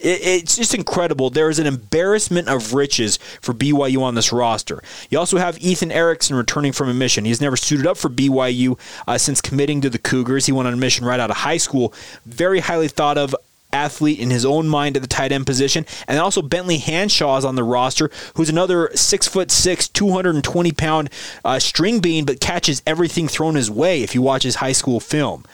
it, 0.00 0.20
it's 0.22 0.56
just 0.56 0.74
incredible. 0.74 1.30
There 1.30 1.48
is 1.48 1.58
an 1.58 1.66
embarrassment 1.66 2.48
of 2.48 2.74
riches 2.74 3.16
for 3.40 3.54
BYU 3.54 4.02
on 4.02 4.14
this 4.14 4.32
roster. 4.32 4.82
You 5.10 5.18
also 5.18 5.38
have 5.38 5.58
Ethan 5.58 5.92
Erickson 5.92 6.36
returning 6.36 6.72
from 6.72 6.88
a 6.88 6.94
mission. 6.94 7.24
He's 7.24 7.40
never 7.40 7.56
suited 7.56 7.86
up 7.86 7.96
for 7.96 8.08
BYU 8.08 8.78
uh, 9.06 9.18
since 9.18 9.40
committing 9.40 9.80
to 9.82 9.90
the 9.90 9.98
Cougars. 9.98 10.46
He 10.46 10.52
went 10.52 10.66
on 10.66 10.74
a 10.74 10.78
mission 10.78 11.04
right 11.04 11.20
out 11.20 11.30
of 11.30 11.38
high 11.38 11.56
school. 11.56 11.92
Very 12.24 12.60
highly 12.60 12.88
thought 12.88 13.18
of 13.18 13.34
athlete 13.76 14.18
in 14.18 14.30
his 14.30 14.44
own 14.44 14.68
mind 14.68 14.96
at 14.96 15.02
the 15.02 15.08
tight 15.08 15.32
end 15.32 15.46
position. 15.46 15.84
And 16.08 16.18
also 16.18 16.42
Bentley 16.42 16.78
Hanshaw 16.78 17.38
is 17.38 17.44
on 17.44 17.54
the 17.54 17.62
roster, 17.62 18.10
who's 18.34 18.48
another 18.48 18.90
six 18.94 19.28
foot 19.28 19.50
six, 19.50 19.86
220 19.88 20.72
pound 20.72 21.10
uh, 21.44 21.58
string 21.58 22.00
bean, 22.00 22.24
but 22.24 22.40
catches 22.40 22.82
everything 22.86 23.28
thrown 23.28 23.54
his 23.54 23.70
way 23.70 24.02
if 24.02 24.14
you 24.14 24.22
watch 24.22 24.42
his 24.42 24.56
high 24.56 24.72
school 24.72 25.00
film. 25.00 25.44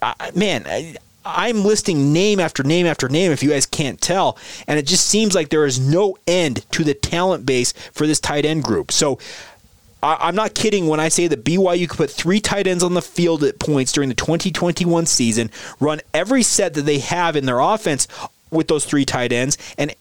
Uh, 0.00 0.14
man, 0.34 0.64
I, 0.66 0.96
I'm 1.24 1.64
listing 1.64 2.12
name 2.12 2.40
after 2.40 2.62
name 2.62 2.86
after 2.86 3.08
name 3.08 3.30
if 3.30 3.42
you 3.42 3.50
guys 3.50 3.66
can't 3.66 4.00
tell. 4.00 4.38
And 4.66 4.78
it 4.78 4.86
just 4.86 5.06
seems 5.06 5.34
like 5.34 5.50
there 5.50 5.66
is 5.66 5.78
no 5.78 6.16
end 6.26 6.68
to 6.72 6.84
the 6.84 6.94
talent 6.94 7.46
base 7.46 7.72
for 7.92 8.06
this 8.06 8.20
tight 8.20 8.44
end 8.44 8.64
group. 8.64 8.90
So 8.90 9.18
I, 10.02 10.28
am 10.28 10.34
not 10.34 10.54
kidding 10.54 10.88
when 10.88 11.00
I 11.00 11.08
say 11.08 11.28
that 11.28 11.44
BYU 11.44 11.88
could 11.88 11.96
put 11.96 12.10
three 12.10 12.40
tight 12.40 12.66
ends 12.66 12.82
on 12.82 12.94
the 12.94 13.02
field 13.02 13.44
at 13.44 13.58
points 13.58 13.92
during 13.92 14.08
the 14.08 14.14
2021 14.14 15.06
season, 15.06 15.50
run 15.78 16.00
every 16.12 16.42
set 16.42 16.74
that 16.74 16.82
they 16.82 16.98
have 16.98 17.36
in 17.36 17.46
their 17.46 17.60
offense 17.60 18.08
with 18.50 18.68
those 18.68 18.84
three 18.84 19.04
tight 19.04 19.32
ends, 19.32 19.56
and 19.78 19.94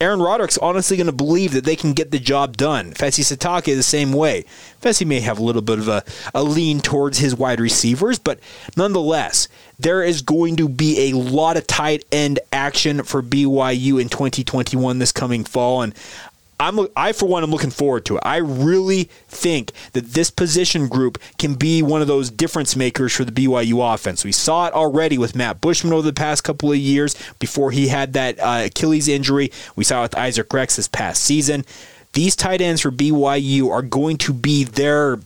Aaron 0.00 0.20
Roderick's 0.20 0.58
honestly 0.58 0.96
going 0.96 1.08
to 1.08 1.12
believe 1.12 1.52
that 1.52 1.64
they 1.64 1.74
can 1.74 1.92
get 1.92 2.12
the 2.12 2.20
job 2.20 2.56
done. 2.56 2.92
Fesi 2.92 3.24
Sitake 3.24 3.74
the 3.74 3.82
same 3.82 4.12
way. 4.12 4.44
Fesi 4.80 5.04
may 5.04 5.18
have 5.20 5.40
a 5.40 5.42
little 5.42 5.62
bit 5.62 5.80
of 5.80 5.88
a, 5.88 6.04
a 6.34 6.44
lean 6.44 6.80
towards 6.80 7.18
his 7.18 7.34
wide 7.34 7.58
receivers, 7.58 8.18
but 8.18 8.38
nonetheless, 8.76 9.48
there 9.76 10.02
is 10.02 10.22
going 10.22 10.54
to 10.56 10.68
be 10.68 11.10
a 11.10 11.16
lot 11.16 11.56
of 11.56 11.66
tight 11.66 12.04
end 12.12 12.38
action 12.52 13.02
for 13.02 13.22
BYU 13.22 14.00
in 14.00 14.08
2021 14.08 15.00
this 15.00 15.10
coming 15.10 15.42
fall, 15.42 15.82
and 15.82 15.92
I'm 16.60 16.88
I 16.96 17.12
for 17.12 17.26
one 17.26 17.44
am 17.44 17.50
looking 17.50 17.70
forward 17.70 18.04
to 18.06 18.16
it. 18.16 18.22
I 18.24 18.38
really 18.38 19.04
think 19.28 19.72
that 19.92 20.06
this 20.06 20.30
position 20.30 20.88
group 20.88 21.18
can 21.38 21.54
be 21.54 21.82
one 21.82 22.02
of 22.02 22.08
those 22.08 22.30
difference 22.30 22.74
makers 22.74 23.14
for 23.14 23.24
the 23.24 23.32
BYU 23.32 23.94
offense. 23.94 24.24
We 24.24 24.32
saw 24.32 24.66
it 24.66 24.74
already 24.74 25.18
with 25.18 25.36
Matt 25.36 25.60
Bushman 25.60 25.92
over 25.92 26.02
the 26.02 26.12
past 26.12 26.42
couple 26.42 26.72
of 26.72 26.78
years 26.78 27.14
before 27.38 27.70
he 27.70 27.88
had 27.88 28.12
that 28.14 28.40
uh, 28.40 28.62
Achilles 28.66 29.06
injury. 29.08 29.52
We 29.76 29.84
saw 29.84 30.00
it 30.00 30.02
with 30.02 30.18
Isaac 30.18 30.52
Rex 30.52 30.76
this 30.76 30.88
past 30.88 31.22
season. 31.22 31.64
These 32.14 32.34
tight 32.34 32.60
ends 32.60 32.80
for 32.80 32.90
BYU 32.90 33.70
are 33.70 33.82
going 33.82 34.16
to 34.18 34.32
be 34.32 34.64
their 34.64 35.20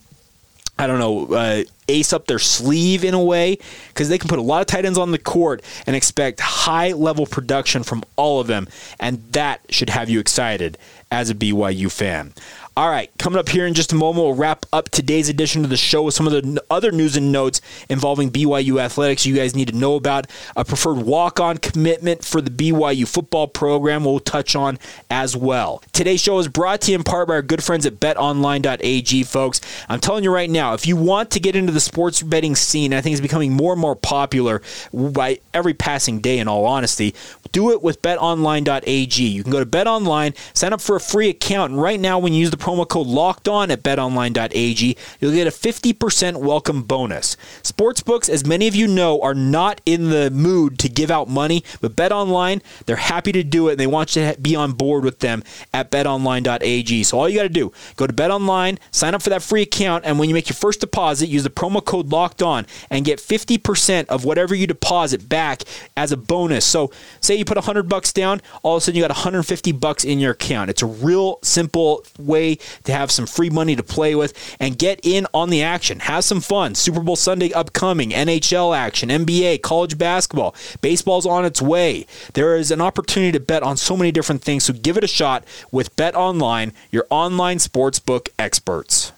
I 0.77 0.87
don't 0.87 0.99
know, 0.99 1.35
uh, 1.35 1.63
ace 1.87 2.13
up 2.13 2.27
their 2.27 2.39
sleeve 2.39 3.03
in 3.03 3.13
a 3.13 3.23
way 3.23 3.57
because 3.89 4.09
they 4.09 4.17
can 4.17 4.29
put 4.29 4.39
a 4.39 4.43
lot 4.43 4.61
of 4.61 4.67
tight 4.67 4.85
ends 4.85 4.97
on 4.97 5.11
the 5.11 5.17
court 5.17 5.63
and 5.85 5.95
expect 5.95 6.39
high 6.39 6.91
level 6.91 7.25
production 7.25 7.83
from 7.83 8.03
all 8.15 8.39
of 8.39 8.47
them. 8.47 8.67
And 8.99 9.23
that 9.33 9.61
should 9.69 9.89
have 9.89 10.09
you 10.09 10.19
excited 10.19 10.77
as 11.11 11.29
a 11.29 11.35
BYU 11.35 11.91
fan. 11.91 12.33
All 12.75 12.89
right, 12.89 13.11
coming 13.19 13.37
up 13.37 13.49
here 13.49 13.67
in 13.67 13.75
just 13.75 13.91
a 13.91 13.95
moment, 13.95 14.25
we'll 14.25 14.33
wrap 14.33 14.65
up 14.73 14.89
today's 14.89 15.29
edition 15.29 15.63
of 15.63 15.69
the 15.69 15.77
show 15.77 16.01
with 16.01 16.15
some 16.15 16.25
of 16.25 16.33
the 16.33 16.63
other 16.71 16.91
news 16.91 17.15
and 17.15 17.31
notes 17.31 17.61
involving 17.87 18.31
BYU 18.31 18.81
athletics 18.81 19.27
you 19.27 19.35
guys 19.35 19.55
need 19.55 19.67
to 19.67 19.75
know 19.75 19.93
about. 19.93 20.25
A 20.55 20.65
preferred 20.65 20.97
walk 20.97 21.39
on 21.39 21.59
commitment 21.59 22.25
for 22.25 22.41
the 22.41 22.49
BYU 22.49 23.07
football 23.07 23.47
program 23.47 24.05
we'll 24.05 24.19
touch 24.19 24.55
on 24.55 24.79
as 25.11 25.37
well. 25.37 25.83
Today's 25.93 26.19
show 26.19 26.39
is 26.39 26.47
brought 26.47 26.81
to 26.81 26.91
you 26.91 26.97
in 26.97 27.03
part 27.03 27.27
by 27.27 27.35
our 27.35 27.41
good 27.43 27.63
friends 27.63 27.85
at 27.85 27.99
betonline.ag, 27.99 29.21
folks. 29.21 29.61
I'm 29.87 29.99
telling 29.99 30.23
you 30.23 30.33
right 30.33 30.49
now, 30.49 30.73
if 30.73 30.87
you 30.87 30.95
want 30.95 31.29
to 31.29 31.39
get 31.39 31.55
into 31.55 31.71
the 31.71 31.79
sports 31.79 32.23
betting 32.23 32.55
scene, 32.55 32.91
I 32.91 33.01
think 33.01 33.13
it's 33.13 33.21
becoming 33.21 33.53
more 33.53 33.73
and 33.73 33.81
more 33.81 33.95
popular 33.95 34.63
by 34.91 35.37
every 35.53 35.75
passing 35.75 36.21
day, 36.21 36.39
in 36.39 36.47
all 36.47 36.65
honesty. 36.65 37.13
Do 37.53 37.71
it 37.71 37.81
with 37.81 38.01
betonline.ag. 38.01 39.23
You 39.23 39.43
can 39.43 39.51
go 39.51 39.59
to 39.59 39.65
betonline, 39.65 40.35
sign 40.53 40.73
up 40.73 40.81
for 40.81 40.95
a 40.95 40.99
free 40.99 41.29
account, 41.29 41.71
and 41.71 41.81
right 41.81 41.99
now, 41.99 42.19
when 42.19 42.33
you 42.33 42.39
use 42.39 42.51
the 42.51 42.57
promo 42.57 42.87
code 42.87 43.07
locked 43.07 43.47
on 43.47 43.71
at 43.71 43.83
betonline.ag, 43.83 44.97
you'll 45.19 45.31
get 45.31 45.47
a 45.47 45.51
50% 45.51 46.37
welcome 46.37 46.81
bonus. 46.81 47.37
Sportsbooks, 47.61 48.27
as 48.27 48.45
many 48.45 48.67
of 48.67 48.75
you 48.75 48.87
know, 48.87 49.21
are 49.21 49.35
not 49.35 49.81
in 49.85 50.09
the 50.09 50.31
mood 50.31 50.79
to 50.79 50.89
give 50.89 51.11
out 51.11 51.29
money, 51.29 51.63
but 51.79 51.95
betonline, 51.95 52.61
they're 52.85 52.95
happy 52.95 53.31
to 53.31 53.43
do 53.43 53.67
it 53.69 53.73
and 53.73 53.79
they 53.79 53.87
want 53.87 54.15
you 54.15 54.33
to 54.33 54.41
be 54.41 54.55
on 54.55 54.71
board 54.71 55.03
with 55.03 55.19
them 55.19 55.43
at 55.73 55.91
betonline.ag. 55.91 57.03
So 57.03 57.19
all 57.19 57.29
you 57.29 57.37
got 57.37 57.43
to 57.43 57.49
do, 57.49 57.71
go 57.95 58.07
to 58.07 58.13
betonline, 58.13 58.79
sign 58.89 59.13
up 59.13 59.21
for 59.21 59.29
that 59.29 59.43
free 59.43 59.61
account, 59.61 60.05
and 60.05 60.17
when 60.17 60.27
you 60.27 60.33
make 60.33 60.49
your 60.49 60.55
first 60.55 60.79
deposit, 60.79 61.27
use 61.27 61.43
the 61.43 61.51
promo 61.51 61.85
code 61.85 62.09
locked 62.09 62.41
on 62.41 62.65
and 62.89 63.05
get 63.05 63.19
50% 63.19 64.07
of 64.07 64.25
whatever 64.25 64.55
you 64.55 64.65
deposit 64.65 65.29
back 65.29 65.61
as 65.95 66.11
a 66.11 66.17
bonus. 66.17 66.65
So 66.65 66.91
say 67.21 67.35
you 67.35 67.42
put 67.45 67.57
100 67.57 67.89
bucks 67.89 68.13
down, 68.13 68.41
all 68.61 68.75
of 68.75 68.81
a 68.81 68.85
sudden 68.85 68.95
you 68.95 69.03
got 69.03 69.11
150 69.11 69.71
bucks 69.73 70.03
in 70.03 70.19
your 70.19 70.31
account. 70.31 70.69
It's 70.69 70.81
a 70.81 70.87
real 70.87 71.39
simple 71.41 72.05
way 72.17 72.57
to 72.83 72.91
have 72.91 73.11
some 73.11 73.25
free 73.25 73.49
money 73.49 73.75
to 73.75 73.83
play 73.83 74.15
with 74.15 74.33
and 74.59 74.77
get 74.77 74.99
in 75.03 75.27
on 75.33 75.49
the 75.49 75.63
action. 75.63 75.99
Have 75.99 76.23
some 76.23 76.41
fun. 76.41 76.75
Super 76.75 77.01
Bowl 77.01 77.15
Sunday 77.15 77.51
upcoming, 77.53 78.11
NHL 78.11 78.75
action, 78.75 79.09
NBA, 79.09 79.61
college 79.61 79.97
basketball, 79.97 80.55
baseball's 80.81 81.25
on 81.25 81.45
its 81.45 81.61
way. 81.61 82.05
There 82.33 82.55
is 82.55 82.71
an 82.71 82.81
opportunity 82.81 83.31
to 83.31 83.39
bet 83.39 83.63
on 83.63 83.77
so 83.77 83.95
many 83.97 84.11
different 84.11 84.41
things, 84.41 84.65
so 84.65 84.73
give 84.73 84.97
it 84.97 85.03
a 85.03 85.07
shot 85.07 85.45
with 85.71 85.95
Bet 85.95 86.15
Online, 86.15 86.73
your 86.91 87.05
online 87.09 87.57
sportsbook 87.57 88.29
experts. 88.37 89.11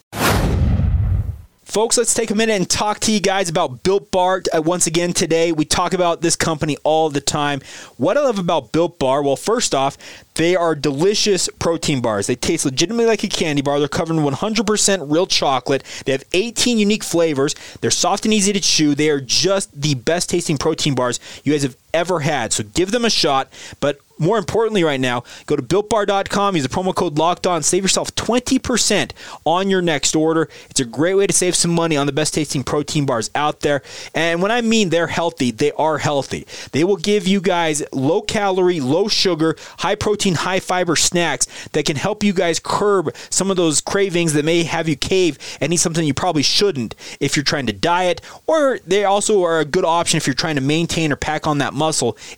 Folks, 1.75 1.97
let's 1.97 2.13
take 2.13 2.31
a 2.31 2.35
minute 2.35 2.53
and 2.53 2.69
talk 2.69 3.01
to 3.01 3.11
you 3.11 3.19
guys 3.19 3.49
about 3.49 3.83
Built 3.83 4.09
Bar 4.09 4.43
uh, 4.55 4.61
once 4.61 4.88
again 4.88 5.11
today. 5.11 5.51
We 5.51 5.65
talk 5.65 5.93
about 5.93 6.21
this 6.21 6.38
company 6.38 6.77
all 6.85 7.09
the 7.09 7.19
time. 7.19 7.59
What 7.97 8.15
I 8.15 8.21
love 8.21 8.39
about 8.39 8.71
Built 8.71 8.97
Bar, 8.97 9.21
well, 9.21 9.35
first 9.35 9.75
off, 9.75 9.97
they 10.35 10.55
are 10.55 10.73
delicious 10.73 11.49
protein 11.59 11.99
bars. 11.99 12.27
They 12.27 12.35
taste 12.38 12.63
legitimately 12.63 13.07
like 13.07 13.25
a 13.25 13.27
candy 13.27 13.61
bar. 13.61 13.79
They're 13.79 13.89
covered 13.89 14.15
in 14.15 14.23
100% 14.23 15.11
real 15.11 15.27
chocolate. 15.27 15.83
They 16.05 16.13
have 16.13 16.23
18 16.31 16.77
unique 16.77 17.03
flavors. 17.03 17.55
They're 17.81 17.91
soft 17.91 18.23
and 18.23 18.33
easy 18.33 18.53
to 18.53 18.61
chew. 18.61 18.95
They 18.95 19.09
are 19.09 19.19
just 19.19 19.81
the 19.81 19.95
best 19.95 20.29
tasting 20.29 20.57
protein 20.57 20.95
bars 20.95 21.19
you 21.43 21.51
guys 21.51 21.63
have 21.63 21.75
ever 21.95 22.19
had. 22.19 22.53
So 22.53 22.63
give 22.63 22.91
them 22.91 23.05
a 23.05 23.10
shot. 23.10 23.51
But 23.79 23.99
more 24.17 24.38
importantly, 24.38 24.84
right 24.84 24.99
now, 24.99 25.23
go 25.45 25.55
to 25.55 25.62
builtbar.com, 25.62 26.55
use 26.55 26.63
the 26.63 26.69
promo 26.69 26.95
code 26.95 27.17
locked 27.17 27.45
on, 27.45 27.63
save 27.63 27.84
yourself 27.84 28.13
20% 28.15 29.12
on 29.43 29.69
your 29.69 29.81
next 29.81 30.15
order. 30.15 30.47
It's 30.69 30.79
a 30.79 30.86
great 30.86 31.15
way 31.15 31.27
to 31.27 31.34
save 31.34 31.55
some 31.55 31.71
money 31.71 31.97
on 31.97 32.05
the 32.05 32.13
best 32.13 32.34
tasting 32.34 32.63
protein 32.63 33.05
bars 33.05 33.29
out 33.36 33.62
there. 33.62 33.81
And 34.13 34.41
when 34.41 34.51
I 34.51 34.62
mean 34.62 34.89
they're 34.89 35.08
healthy, 35.08 35.51
they 35.51 35.71
are 35.73 35.97
healthy. 35.97 36.47
They 36.71 36.84
will 36.84 36.95
give 36.95 37.27
you 37.27 37.41
guys 37.41 37.84
low 37.91 38.21
calorie, 38.21 38.79
low 38.79 39.08
sugar, 39.08 39.58
high 39.79 39.95
protein, 39.95 40.36
high 40.36 40.60
fiber 40.60 40.95
snacks 40.95 41.47
that 41.69 41.86
can 41.86 41.97
help 41.97 42.23
you 42.23 42.34
guys 42.34 42.60
curb 42.60 43.13
some 43.29 43.51
of 43.51 43.58
those 43.58 43.81
cravings 43.81 44.34
that 44.34 44.45
may 44.45 44.63
have 44.63 44.88
you 44.88 44.95
cave 44.95 45.38
and 45.60 45.73
eat 45.73 45.77
something 45.77 46.05
you 46.05 46.13
probably 46.13 46.43
shouldn't 46.43 46.95
if 47.19 47.36
you're 47.36 47.43
trying 47.43 47.65
to 47.67 47.73
diet, 47.73 48.21
or 48.47 48.79
they 48.88 49.03
also 49.03 49.43
are 49.43 49.60
a 49.60 49.65
good 49.65 49.86
option 49.86 50.17
if 50.17 50.25
you're 50.25 50.34
trying 50.34 50.55
to 50.55 50.62
maintain 50.62 51.12
or 51.12 51.15
pack 51.15 51.47
on 51.47 51.58
that 51.58 51.73
muscle 51.73 51.85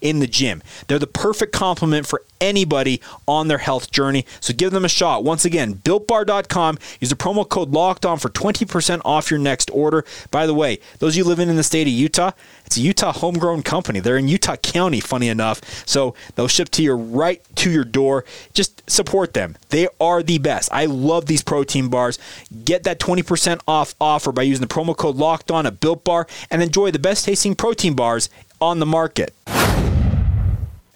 in 0.01 0.19
the 0.19 0.27
gym. 0.27 0.61
They're 0.87 0.99
the 0.99 1.07
perfect 1.07 1.53
complement 1.53 2.07
for 2.07 2.23
anybody 2.39 3.01
on 3.27 3.47
their 3.47 3.57
health 3.57 3.91
journey. 3.91 4.25
So 4.39 4.53
give 4.53 4.71
them 4.71 4.85
a 4.85 4.89
shot. 4.89 5.23
Once 5.23 5.45
again, 5.45 5.75
builtbar.com. 5.75 6.77
Use 6.99 7.09
the 7.09 7.15
promo 7.15 7.47
code 7.47 7.71
locked 7.71 8.05
on 8.05 8.19
for 8.19 8.29
20% 8.29 9.01
off 9.05 9.31
your 9.31 9.39
next 9.39 9.69
order. 9.71 10.05
By 10.31 10.45
the 10.45 10.53
way, 10.53 10.79
those 10.99 11.17
you 11.17 11.23
living 11.23 11.49
in 11.49 11.55
the 11.55 11.63
state 11.63 11.87
of 11.87 11.93
Utah, 11.93 12.31
it's 12.65 12.77
a 12.77 12.81
Utah 12.81 13.13
homegrown 13.13 13.63
company. 13.63 13.99
They're 13.99 14.17
in 14.17 14.27
Utah 14.27 14.57
County, 14.57 14.99
funny 14.99 15.29
enough. 15.29 15.61
So 15.87 16.15
they'll 16.35 16.47
ship 16.47 16.69
to 16.71 16.83
your 16.83 16.97
right 16.97 17.41
to 17.55 17.71
your 17.71 17.85
door. 17.85 18.25
Just 18.53 18.87
support 18.89 19.33
them. 19.33 19.57
They 19.69 19.87
are 19.99 20.21
the 20.21 20.37
best. 20.37 20.71
I 20.71 20.85
love 20.85 21.25
these 21.25 21.43
protein 21.43 21.89
bars. 21.89 22.19
Get 22.65 22.83
that 22.83 22.99
20% 22.99 23.61
off 23.67 23.95
offer 23.99 24.31
by 24.31 24.43
using 24.43 24.65
the 24.65 24.73
promo 24.73 24.95
code 24.95 25.15
locked 25.15 25.51
on 25.51 25.65
at 25.65 25.79
Built 25.79 26.03
Bar 26.03 26.27
and 26.51 26.61
enjoy 26.61 26.91
the 26.91 26.99
best 26.99 27.25
tasting 27.25 27.55
protein 27.55 27.93
bars 27.93 28.29
on 28.61 28.79
the 28.79 28.85
market. 28.85 29.33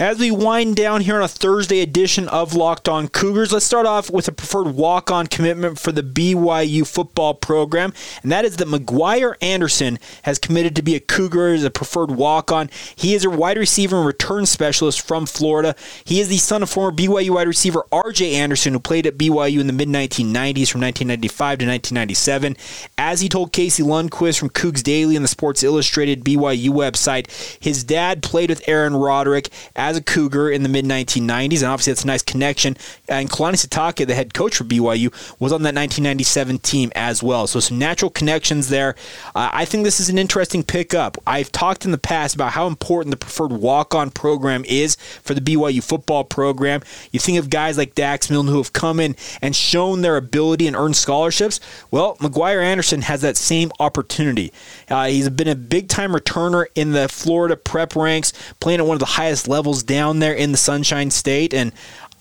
As 0.01 0.17
we 0.17 0.31
wind 0.31 0.77
down 0.77 1.01
here 1.01 1.17
on 1.17 1.21
a 1.21 1.27
Thursday 1.27 1.79
edition 1.79 2.27
of 2.29 2.55
Locked 2.55 2.89
On 2.89 3.07
Cougars, 3.07 3.53
let's 3.53 3.67
start 3.67 3.85
off 3.85 4.09
with 4.09 4.27
a 4.27 4.31
preferred 4.31 4.69
walk 4.69 5.11
on 5.11 5.27
commitment 5.27 5.77
for 5.77 5.91
the 5.91 6.01
BYU 6.01 6.87
football 6.87 7.35
program, 7.35 7.93
and 8.23 8.31
that 8.31 8.43
is 8.43 8.57
that 8.57 8.67
McGuire 8.67 9.35
Anderson 9.43 9.99
has 10.23 10.39
committed 10.39 10.75
to 10.75 10.81
be 10.81 10.95
a 10.95 10.99
Cougar 10.99 11.49
as 11.49 11.63
a 11.63 11.69
preferred 11.69 12.09
walk 12.09 12.51
on. 12.51 12.71
He 12.95 13.13
is 13.13 13.23
a 13.25 13.29
wide 13.29 13.59
receiver 13.59 13.95
and 13.97 14.07
return 14.07 14.47
specialist 14.47 15.07
from 15.07 15.27
Florida. 15.27 15.75
He 16.03 16.19
is 16.19 16.29
the 16.29 16.37
son 16.37 16.63
of 16.63 16.71
former 16.71 16.97
BYU 16.97 17.35
wide 17.35 17.47
receiver 17.47 17.85
RJ 17.91 18.33
Anderson, 18.33 18.73
who 18.73 18.79
played 18.79 19.05
at 19.05 19.19
BYU 19.19 19.59
in 19.59 19.67
the 19.67 19.71
mid 19.71 19.87
1990s 19.87 20.71
from 20.71 20.81
1995 20.81 21.59
to 21.59 21.65
1997. 21.67 22.57
As 22.97 23.21
he 23.21 23.29
told 23.29 23.53
Casey 23.53 23.83
Lundquist 23.83 24.39
from 24.39 24.49
Cougs 24.49 24.81
Daily 24.81 25.15
and 25.15 25.23
the 25.23 25.29
Sports 25.29 25.61
Illustrated 25.61 26.25
BYU 26.25 26.69
website, 26.69 27.29
his 27.61 27.83
dad 27.83 28.23
played 28.23 28.49
with 28.49 28.67
Aaron 28.67 28.95
Roderick. 28.95 29.49
As 29.75 29.90
as 29.91 29.97
a 29.97 30.01
Cougar 30.01 30.49
in 30.49 30.63
the 30.63 30.69
mid 30.69 30.85
1990s, 30.85 31.61
and 31.61 31.71
obviously 31.71 31.91
that's 31.91 32.03
a 32.03 32.07
nice 32.07 32.21
connection. 32.21 32.77
And 33.09 33.29
Kalani 33.29 33.63
Sitake, 33.63 34.07
the 34.07 34.15
head 34.15 34.33
coach 34.33 34.55
for 34.55 34.63
BYU, 34.63 35.11
was 35.39 35.51
on 35.51 35.63
that 35.63 35.75
1997 35.75 36.59
team 36.59 36.91
as 36.95 37.21
well. 37.21 37.45
So 37.45 37.59
some 37.59 37.77
natural 37.77 38.09
connections 38.09 38.69
there. 38.69 38.95
Uh, 39.35 39.49
I 39.51 39.65
think 39.65 39.83
this 39.83 39.99
is 39.99 40.09
an 40.09 40.17
interesting 40.17 40.63
pickup. 40.63 41.17
I've 41.27 41.51
talked 41.51 41.83
in 41.85 41.91
the 41.91 41.97
past 41.97 42.35
about 42.35 42.53
how 42.53 42.67
important 42.67 43.11
the 43.11 43.17
preferred 43.17 43.51
walk-on 43.51 44.11
program 44.11 44.63
is 44.65 44.95
for 44.95 45.33
the 45.33 45.41
BYU 45.41 45.83
football 45.83 46.23
program. 46.23 46.81
You 47.11 47.19
think 47.19 47.37
of 47.37 47.49
guys 47.49 47.77
like 47.77 47.93
Dax 47.93 48.29
Milne 48.29 48.47
who 48.47 48.57
have 48.57 48.73
come 48.73 48.99
in 48.99 49.15
and 49.41 49.55
shown 49.55 50.01
their 50.01 50.15
ability 50.15 50.67
and 50.67 50.75
earned 50.75 50.95
scholarships. 50.95 51.59
Well, 51.91 52.15
McGuire 52.17 52.63
Anderson 52.63 53.01
has 53.01 53.21
that 53.21 53.35
same 53.35 53.71
opportunity. 53.79 54.53
Uh, 54.89 55.07
he's 55.07 55.27
been 55.29 55.49
a 55.49 55.55
big-time 55.55 56.13
returner 56.13 56.65
in 56.75 56.93
the 56.93 57.09
Florida 57.09 57.57
prep 57.57 57.95
ranks, 57.95 58.31
playing 58.61 58.79
at 58.79 58.85
one 58.85 58.95
of 58.95 58.99
the 58.99 59.05
highest 59.05 59.49
levels 59.49 59.80
down 59.83 60.19
there 60.19 60.33
in 60.33 60.51
the 60.51 60.57
Sunshine 60.57 61.11
State, 61.11 61.53
and 61.53 61.71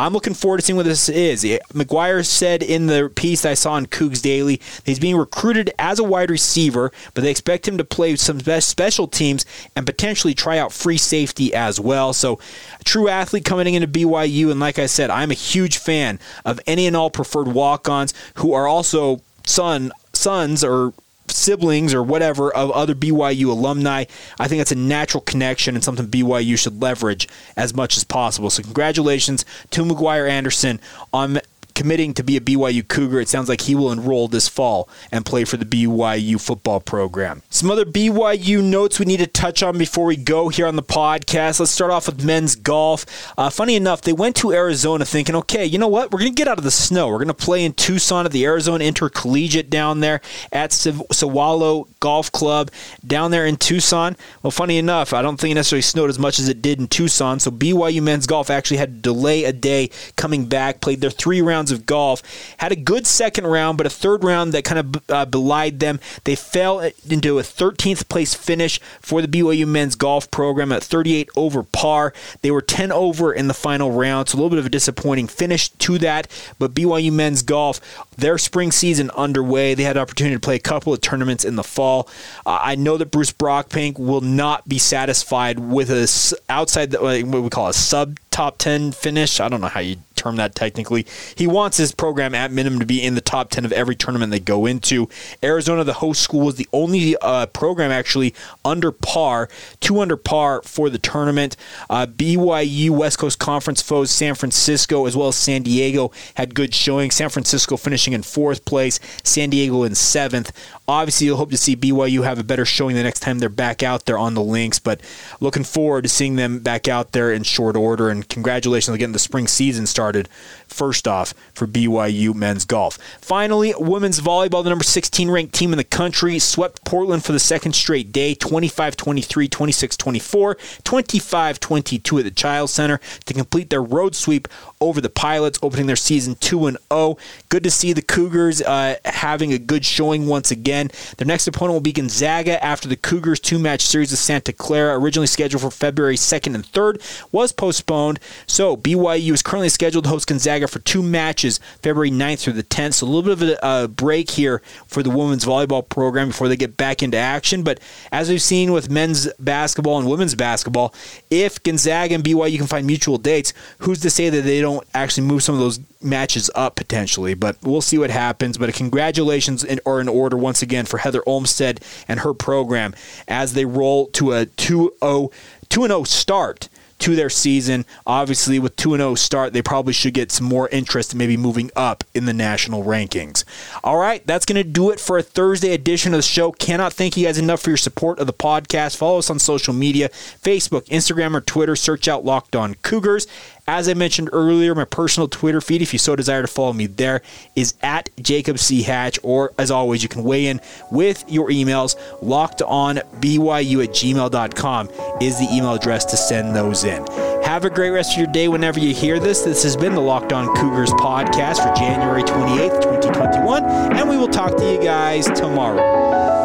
I'm 0.01 0.15
looking 0.15 0.33
forward 0.33 0.61
to 0.61 0.65
seeing 0.65 0.79
what 0.79 0.87
this 0.87 1.11
is. 1.11 1.45
McGuire 1.75 2.25
said 2.25 2.63
in 2.63 2.87
the 2.87 3.13
piece 3.15 3.45
I 3.45 3.53
saw 3.53 3.73
on 3.73 3.85
Cougs 3.85 4.23
Daily 4.23 4.59
he's 4.87 4.99
being 4.99 5.17
recruited 5.17 5.71
as 5.79 5.99
a 5.99 6.05
wide 6.05 6.31
receiver, 6.31 6.91
but 7.13 7.23
they 7.23 7.31
expect 7.31 7.69
him 7.69 7.77
to 7.77 7.85
play 7.85 8.17
some 8.17 8.41
special 8.41 9.07
teams 9.07 9.45
and 9.77 9.85
potentially 9.85 10.33
try 10.33 10.57
out 10.57 10.73
free 10.73 10.97
safety 10.97 11.53
as 11.53 11.79
well. 11.79 12.15
So, 12.15 12.41
a 12.81 12.85
true 12.85 13.09
athlete 13.09 13.45
coming 13.45 13.75
into 13.75 13.87
BYU, 13.87 14.51
and 14.51 14.59
like 14.59 14.79
I 14.79 14.87
said, 14.87 15.11
I'm 15.11 15.31
a 15.31 15.35
huge 15.35 15.77
fan 15.77 16.19
of 16.47 16.59
any 16.67 16.87
and 16.87 16.97
all 16.97 17.11
preferred 17.11 17.49
walk-ons 17.49 18.15
who 18.37 18.55
are 18.55 18.67
also 18.67 19.21
son 19.45 19.93
sons 20.15 20.65
or 20.65 20.95
siblings 21.31 21.95
or 21.95 22.03
whatever 22.03 22.55
of 22.55 22.71
other 22.71 22.95
BYU 22.95 23.47
alumni. 23.47 24.05
I 24.39 24.49
think 24.49 24.61
that's 24.61 24.73
a 24.73 24.77
natural 24.77 25.23
connection 25.23 25.75
and 25.75 25.85
something 25.85 26.07
BYU 26.07 26.59
should 26.59 26.81
leverage 26.81 27.29
as 27.57 27.75
much 27.75 27.97
as 27.97 28.05
possible. 28.05 28.51
So, 28.51 28.63
congratulations 28.63 29.45
to 29.71 29.85
McGuire 29.85 30.29
Anderson 30.29 30.81
on 31.13 31.41
committing 31.75 32.15
to 32.15 32.23
be 32.23 32.37
a 32.37 32.41
BYU 32.41 32.87
Cougar. 32.87 33.21
It 33.21 33.29
sounds 33.29 33.49
like 33.49 33.63
he 33.63 33.75
will 33.75 33.93
enroll 33.93 34.29
this 34.29 34.49
fall 34.49 34.89
and 35.11 35.25
play 35.25 35.45
for 35.45 35.57
the 35.57 35.65
BYU 35.65 36.41
football 36.41 36.81
program. 36.81 37.43
Some 37.51 37.71
other 37.71 37.85
BYU 37.85 38.63
notes 38.63 38.99
we 38.99 39.07
need 39.07 39.19
to 39.19 39.27
touch 39.27 39.63
on 39.63 39.79
before 39.79 40.05
we 40.05 40.17
go 40.17 40.49
here 40.49 40.67
on 40.67 40.77
the 40.77 40.83
podcast. 40.83 41.61
Let's 41.61 41.73
start 41.73 41.91
off 41.91 42.07
with 42.07 42.25
men's 42.25 42.57
golf. 42.57 43.05
Uh, 43.37 43.51
funny 43.51 43.77
enough, 43.77 44.03
they 44.03 44.13
went 44.13 44.37
to 44.37 44.53
Arizona 44.53 45.05
thinking, 45.05 45.35
okay, 45.37 45.65
you 45.65 45.79
know 45.79 45.89
what? 45.89 46.11
We're 46.11 46.21
going 46.21 46.33
to 46.33 46.37
get 46.37 46.49
out 46.49 46.59
of 46.59 46.65
the 46.65 46.71
snow. 46.71 47.09
We're 47.09 47.19
going 47.19 47.29
to 47.29 47.35
play 47.35 47.65
in 47.65 47.73
Tucson 47.75 48.27
at 48.27 48.33
the 48.33 48.45
Arizona 48.45 48.85
Intercollegiate 48.85 49.69
down 49.71 50.01
there 50.01 50.21
at 50.53 50.71
Sewailo 50.71 51.89
Golf 52.01 52.33
Club 52.33 52.71
down 53.07 53.31
there 53.31 53.47
in 53.47 53.57
Tucson. 53.57 54.17
Well, 54.43 54.51
funny 54.51 54.79
enough, 54.79 55.13
I 55.13 55.23
don't 55.23 55.39
think 55.39 55.53
it 55.53 55.57
necessarily 55.57 55.83
snowed 55.83 56.11
as 56.11 56.19
much 56.19 56.39
as 56.39 56.49
it 56.49 56.63
did 56.63 56.81
in 56.81 56.89
Tucson. 56.89 57.41
So 57.41 57.51
BYU 57.51 58.03
men's 58.03 58.27
golf 58.27 58.49
actually 58.49 58.79
had 58.79 59.03
to 59.03 59.13
delay 59.13 59.45
a 59.45 59.53
day 59.53 59.91
coming 60.17 60.47
back, 60.47 60.81
played 60.81 61.01
their 61.01 61.11
three 61.11 61.43
rounds 61.43 61.60
rounds 61.61 61.71
of 61.71 61.85
golf. 61.85 62.23
Had 62.57 62.73
a 62.73 62.77
good 62.77 63.07
second 63.07 63.47
round, 63.47 63.77
but 63.77 63.87
a 63.87 63.91
third 63.91 64.25
round 64.25 64.55
that 64.55 64.65
kind 64.65 64.79
of 64.79 65.11
uh, 65.11 65.27
belied 65.27 65.79
them. 65.79 66.01
They 66.25 66.35
fell 66.35 66.81
into 66.81 67.39
a 67.39 67.43
13th 67.43 68.09
place 68.09 68.33
finish 68.33 68.81
for 69.01 69.21
the 69.21 69.29
BYU 69.29 69.69
men's 69.69 69.95
golf 69.95 70.31
program 70.31 70.73
at 70.73 70.83
38 70.83 71.29
over 71.37 71.63
par. 71.63 72.15
They 72.41 72.51
were 72.51 72.63
10 72.63 72.91
over 72.91 73.31
in 73.31 73.47
the 73.49 73.55
final 73.55 73.93
round, 73.93 74.31
so 74.31 74.37
a 74.37 74.39
little 74.39 74.49
bit 74.49 74.59
of 74.59 74.65
a 74.65 74.71
disappointing 74.71 75.27
finish 75.27 75.69
to 75.69 75.99
that. 75.99 76.29
But 76.59 76.73
BYU 76.73 77.13
men's 77.13 77.43
golf, 77.43 77.79
their 78.17 78.39
spring 78.39 78.73
season 78.73 79.11
underway. 79.11 79.75
They 79.75 79.83
had 79.83 79.99
an 79.99 80.03
opportunity 80.03 80.37
to 80.37 80.41
play 80.41 80.57
a 80.57 80.61
couple 80.61 80.95
of 80.95 81.03
tournaments 81.03 81.45
in 81.45 81.57
the 81.57 81.63
fall. 81.63 82.09
Uh, 82.47 82.59
I 82.63 82.75
know 82.75 82.97
that 82.97 83.11
Bruce 83.11 83.33
Brockbank 83.33 83.99
will 83.99 84.23
not 84.23 84.67
be 84.67 84.79
satisfied 84.79 85.59
with 85.59 85.91
a 85.91 86.09
outside 86.49 86.93
the, 86.93 86.99
what 87.01 87.43
we 87.43 87.51
call 87.51 87.69
a 87.69 87.75
sub 87.75 88.19
top 88.31 88.57
10 88.57 88.93
finish. 88.93 89.41
I 89.41 89.49
don't 89.51 89.61
know 89.61 89.67
how 89.67 89.81
you 89.81 89.97
term 90.21 90.37
that 90.37 90.55
technically. 90.55 91.07
He 91.35 91.47
wants 91.47 91.77
his 91.77 91.93
program 91.93 92.35
at 92.35 92.53
minimum 92.53 92.79
to 92.81 92.87
be 92.87 93.03
in 93.03 93.15
the 93.15 93.21
top 93.21 93.51
10 93.51 93.65
of 93.65 93.73
every 93.73 93.97
tournament 93.97 94.31
they 94.31 94.41
go 94.41 94.67
into. 94.67 95.09
Arizona, 95.43 95.83
the 95.83 95.95
host 95.95 96.21
school, 96.21 96.47
was 96.47 96.57
the 96.57 96.69
only 96.73 97.17
uh, 97.23 97.47
program 97.47 97.91
actually 97.91 98.35
under 98.65 98.93
par, 98.93 99.49
two 99.81 100.01
under 100.01 100.17
par 100.17 100.63
for 100.63 100.91
the 100.91 100.99
tournament. 100.99 101.57
Uh, 101.89 102.07
BYU 102.07 102.91
West 102.91 103.19
Coast 103.19 103.39
Conference 103.39 103.81
foes 103.81 104.11
San 104.11 104.35
Francisco 104.35 105.07
as 105.07 105.17
well 105.17 105.29
as 105.29 105.37
San 105.37 105.63
Diego 105.63 106.13
had 106.35 106.55
good 106.55 106.75
showing. 106.75 107.11
San 107.11 107.31
Francisco 107.31 107.77
finishing 107.77 108.13
in 108.13 108.23
fourth 108.23 108.65
place, 108.65 109.01
San 109.25 109.51
Diego 109.51 109.83
in 109.83 109.95
seventh. 109.95 110.53
Obviously, 110.91 111.27
you'll 111.27 111.37
hope 111.37 111.51
to 111.51 111.57
see 111.57 111.77
BYU 111.77 112.25
have 112.25 112.39
a 112.39 112.45
better 112.45 112.65
showing 112.65 112.97
the 112.97 113.03
next 113.03 113.21
time 113.21 113.39
they're 113.39 113.49
back 113.49 113.83
out 113.83 114.07
there 114.07 114.19
on 114.19 114.35
the 114.35 114.43
links, 114.43 114.79
but 114.79 115.01
looking 115.41 115.65
forward 115.65 116.03
to 116.03 116.09
seeing 116.09 116.37
them 116.37 116.59
back 116.59 116.89
out 116.89 117.13
there 117.13 117.33
in 117.33 117.43
short 117.43 117.77
order. 117.77 118.09
And 118.09 118.29
congratulations 118.29 118.93
on 118.93 118.99
getting 118.99 119.13
the 119.13 119.19
spring 119.19 119.47
season 119.47 119.87
started 119.87 120.29
first 120.67 121.07
off 121.07 121.35
for 121.61 121.67
BYU 121.67 122.35
men's 122.35 122.65
golf. 122.65 122.97
Finally, 123.21 123.75
women's 123.77 124.19
volleyball, 124.19 124.65
the 124.65 124.71
number 124.71 124.83
16 124.83 125.31
ranked 125.31 125.55
team 125.55 125.73
in 125.73 125.77
the 125.77 125.85
country, 125.85 126.39
swept 126.39 126.83
Portland 126.87 127.23
for 127.23 127.33
the 127.33 127.39
second 127.39 127.75
straight 127.75 128.13
day 128.13 128.35
25 128.35 128.97
23, 128.97 129.47
26 129.47 129.97
24, 129.99 130.57
25 130.85 131.61
22 131.61 132.19
at 132.19 132.25
the 132.25 132.31
Chiles 132.31 132.73
Center 132.73 132.99
to 133.27 133.35
complete 133.35 133.69
their 133.69 133.83
road 133.83 134.15
sweep 134.15 134.49
over 134.81 135.03
the 135.03 135.11
Pilots, 135.11 135.59
opening 135.63 135.87
their 135.87 135.97
season 135.97 136.35
2 136.37 136.77
0. 136.91 137.19
Good 137.51 137.63
to 137.65 137.71
see 137.71 137.93
the 137.93 138.01
Cougars 138.01 138.63
uh, 138.63 138.97
having 139.05 139.53
a 139.53 139.59
good 139.59 139.85
showing 139.85 140.27
once 140.27 140.51
again. 140.51 140.91
Their 141.19 141.27
next 141.27 141.47
opponent 141.47 141.75
will 141.75 141.81
be 141.81 141.93
Gonzaga 141.93 142.63
after 142.65 142.89
the 142.89 142.97
Cougars 142.97 143.39
two 143.39 143.59
match 143.59 143.83
series 143.83 144.15
of 144.15 144.19
Santa 144.19 144.55
Clara, 144.55 144.99
originally 144.99 145.27
scheduled 145.27 145.61
for 145.61 145.71
February 145.71 146.17
2nd 146.17 146.55
and 146.55 146.65
3rd, 146.65 147.27
was 147.33 147.53
postponed. 147.53 148.19
So 148.47 148.79
BYU 148.79 149.35
is 149.35 149.43
currently 149.43 149.69
scheduled 149.69 150.05
to 150.05 150.11
host 150.11 150.27
Gonzaga 150.27 150.67
for 150.67 150.79
two 150.79 151.03
matches, 151.03 151.50
February 151.59 152.11
9th 152.11 152.41
through 152.41 152.53
the 152.55 152.63
10th. 152.63 152.95
So 152.95 153.07
a 153.07 153.09
little 153.09 153.35
bit 153.35 153.59
of 153.59 153.63
a, 153.63 153.85
a 153.85 153.89
break 153.89 154.31
here 154.31 154.63
for 154.87 155.03
the 155.03 155.11
women's 155.11 155.45
volleyball 155.45 155.87
program 155.89 156.29
before 156.29 156.49
they 156.49 156.57
get 156.57 156.77
back 156.77 157.03
into 157.03 157.17
action. 157.17 157.63
But 157.63 157.81
as 158.13 158.29
we've 158.29 158.43
seen 158.43 158.73
with 158.73 158.91
men's 158.91 159.33
basketball 159.39 159.99
and 159.99 160.09
women's 160.09 160.35
basketball, 160.35 160.95
if 161.31 161.63
Gonzaga 161.63 162.15
and 162.15 162.25
BYU 162.25 162.59
can 162.59 162.67
find 162.67 162.87
mutual 162.87 163.19
dates, 163.19 163.53
who's 163.79 164.01
to 164.01 164.11
say 164.11 164.29
that 164.31 164.43
they 164.43 164.61
don't 164.61 164.87
actually 164.95 165.27
move 165.27 165.43
some 165.43 165.55
of 165.55 165.61
those 165.61 165.81
matches 166.03 166.51
up 166.55 166.77
potentially? 166.77 167.35
But 167.35 167.57
we'll 167.63 167.81
see 167.81 167.99
what 167.99 168.11
happens. 168.11 168.59
But 168.59 168.73
congratulations 168.75 169.65
in, 169.65 169.81
are 169.87 170.01
in 170.01 170.09
order 170.09 170.37
once 170.37 170.63
again 170.63 170.87
for 170.87 170.99
Heather 170.99 171.23
Olmstead 171.27 171.81
and 172.09 172.21
her 172.21 172.35
program 172.35 172.95
as 173.29 173.55
they 173.55 173.65
roll 173.65 174.07
to 174.09 174.33
a 174.33 174.47
2 174.47 174.95
0 175.03 175.31
2 175.69 176.05
start 176.05 176.69
to 177.01 177.17
their 177.17 177.31
season. 177.31 177.85
Obviously, 178.07 178.59
with 178.59 178.77
2 178.77 178.97
0 178.97 179.15
start, 179.15 179.53
they 179.53 179.63
probably 179.63 179.93
should 179.93 180.15
get 180.15 180.31
some 180.31 180.47
more 180.47 180.69
interest, 180.69 181.15
maybe 181.15 181.37
moving 181.37 181.71
up 181.75 182.05
in 182.15 182.25
the 182.27 182.33
national 182.33 182.85
rankings. 182.85 183.45
All 183.83 183.99
right, 183.99 184.27
that's 184.27 184.47
going 184.47 184.63
to 184.63 184.69
do 184.69 184.91
it 184.91 185.01
for 185.01 185.19
a 185.19 185.23
Thursday 185.23 185.73
edition 185.73 186.15
of 186.15 186.19
the 186.19 186.23
show. 186.23 186.53
Cannot 186.53 186.93
thank 186.93 187.17
you 187.17 187.27
guys 187.27 187.39
enough 187.39 187.61
for 187.61 187.71
your 187.71 187.77
support 187.77 188.19
of 188.19 188.27
the 188.27 188.33
podcast. 188.33 188.97
Follow 188.97 189.19
us 189.19 189.31
on 189.31 189.39
social 189.39 189.75
media 189.75 190.09
Facebook, 190.09 190.87
Instagram, 190.87 191.35
or 191.35 191.41
Twitter. 191.41 191.77
Search 191.77 192.09
out 192.09 192.25
Locked 192.25 192.55
On 192.55 192.75
Cougars. 192.77 193.27
As 193.73 193.89
I 193.89 193.95
mentioned 193.95 194.31
earlier, 194.33 194.75
my 194.75 194.85
personal 194.85 195.29
Twitter 195.29 195.61
feed, 195.61 195.81
if 195.81 195.93
you 195.93 196.01
so 196.01 196.17
desire 196.17 196.43
to 196.43 196.49
follow 196.49 196.73
me 196.73 196.87
there, 196.87 197.23
is 197.55 197.75
at 197.83 198.11
Jacob 198.21 198.59
C. 198.59 198.83
Hatch. 198.83 199.21
Or 199.23 199.53
as 199.61 199.71
always, 199.71 200.03
you 200.03 200.09
can 200.09 200.25
weigh 200.25 200.49
in 200.49 200.61
with 200.91 201.25
your 201.29 201.51
emails. 201.51 201.95
Locked 202.21 202.63
on 202.63 202.97
BYU 203.21 203.85
at 203.85 203.91
gmail.com 203.91 204.91
is 205.21 205.39
the 205.39 205.47
email 205.55 205.75
address 205.75 206.05
to 206.07 206.17
send 206.17 206.57
those 206.57 206.83
in. 206.83 207.07
Have 207.45 207.65
a 207.65 207.71
great 207.71 207.91
rest 207.91 208.15
of 208.15 208.19
your 208.19 208.33
day 208.33 208.49
whenever 208.49 208.81
you 208.81 208.93
hear 208.93 209.21
this. 209.21 209.43
This 209.43 209.63
has 209.63 209.77
been 209.77 209.95
the 209.95 210.01
Locked 210.01 210.33
On 210.33 210.53
Cougars 210.57 210.91
podcast 210.95 211.63
for 211.63 211.73
January 211.77 212.25
28th, 212.25 212.83
2021, 212.83 213.63
and 213.63 214.11
we 214.11 214.17
will 214.17 214.27
talk 214.27 214.57
to 214.57 214.73
you 214.73 214.83
guys 214.83 215.27
tomorrow. 215.27 216.40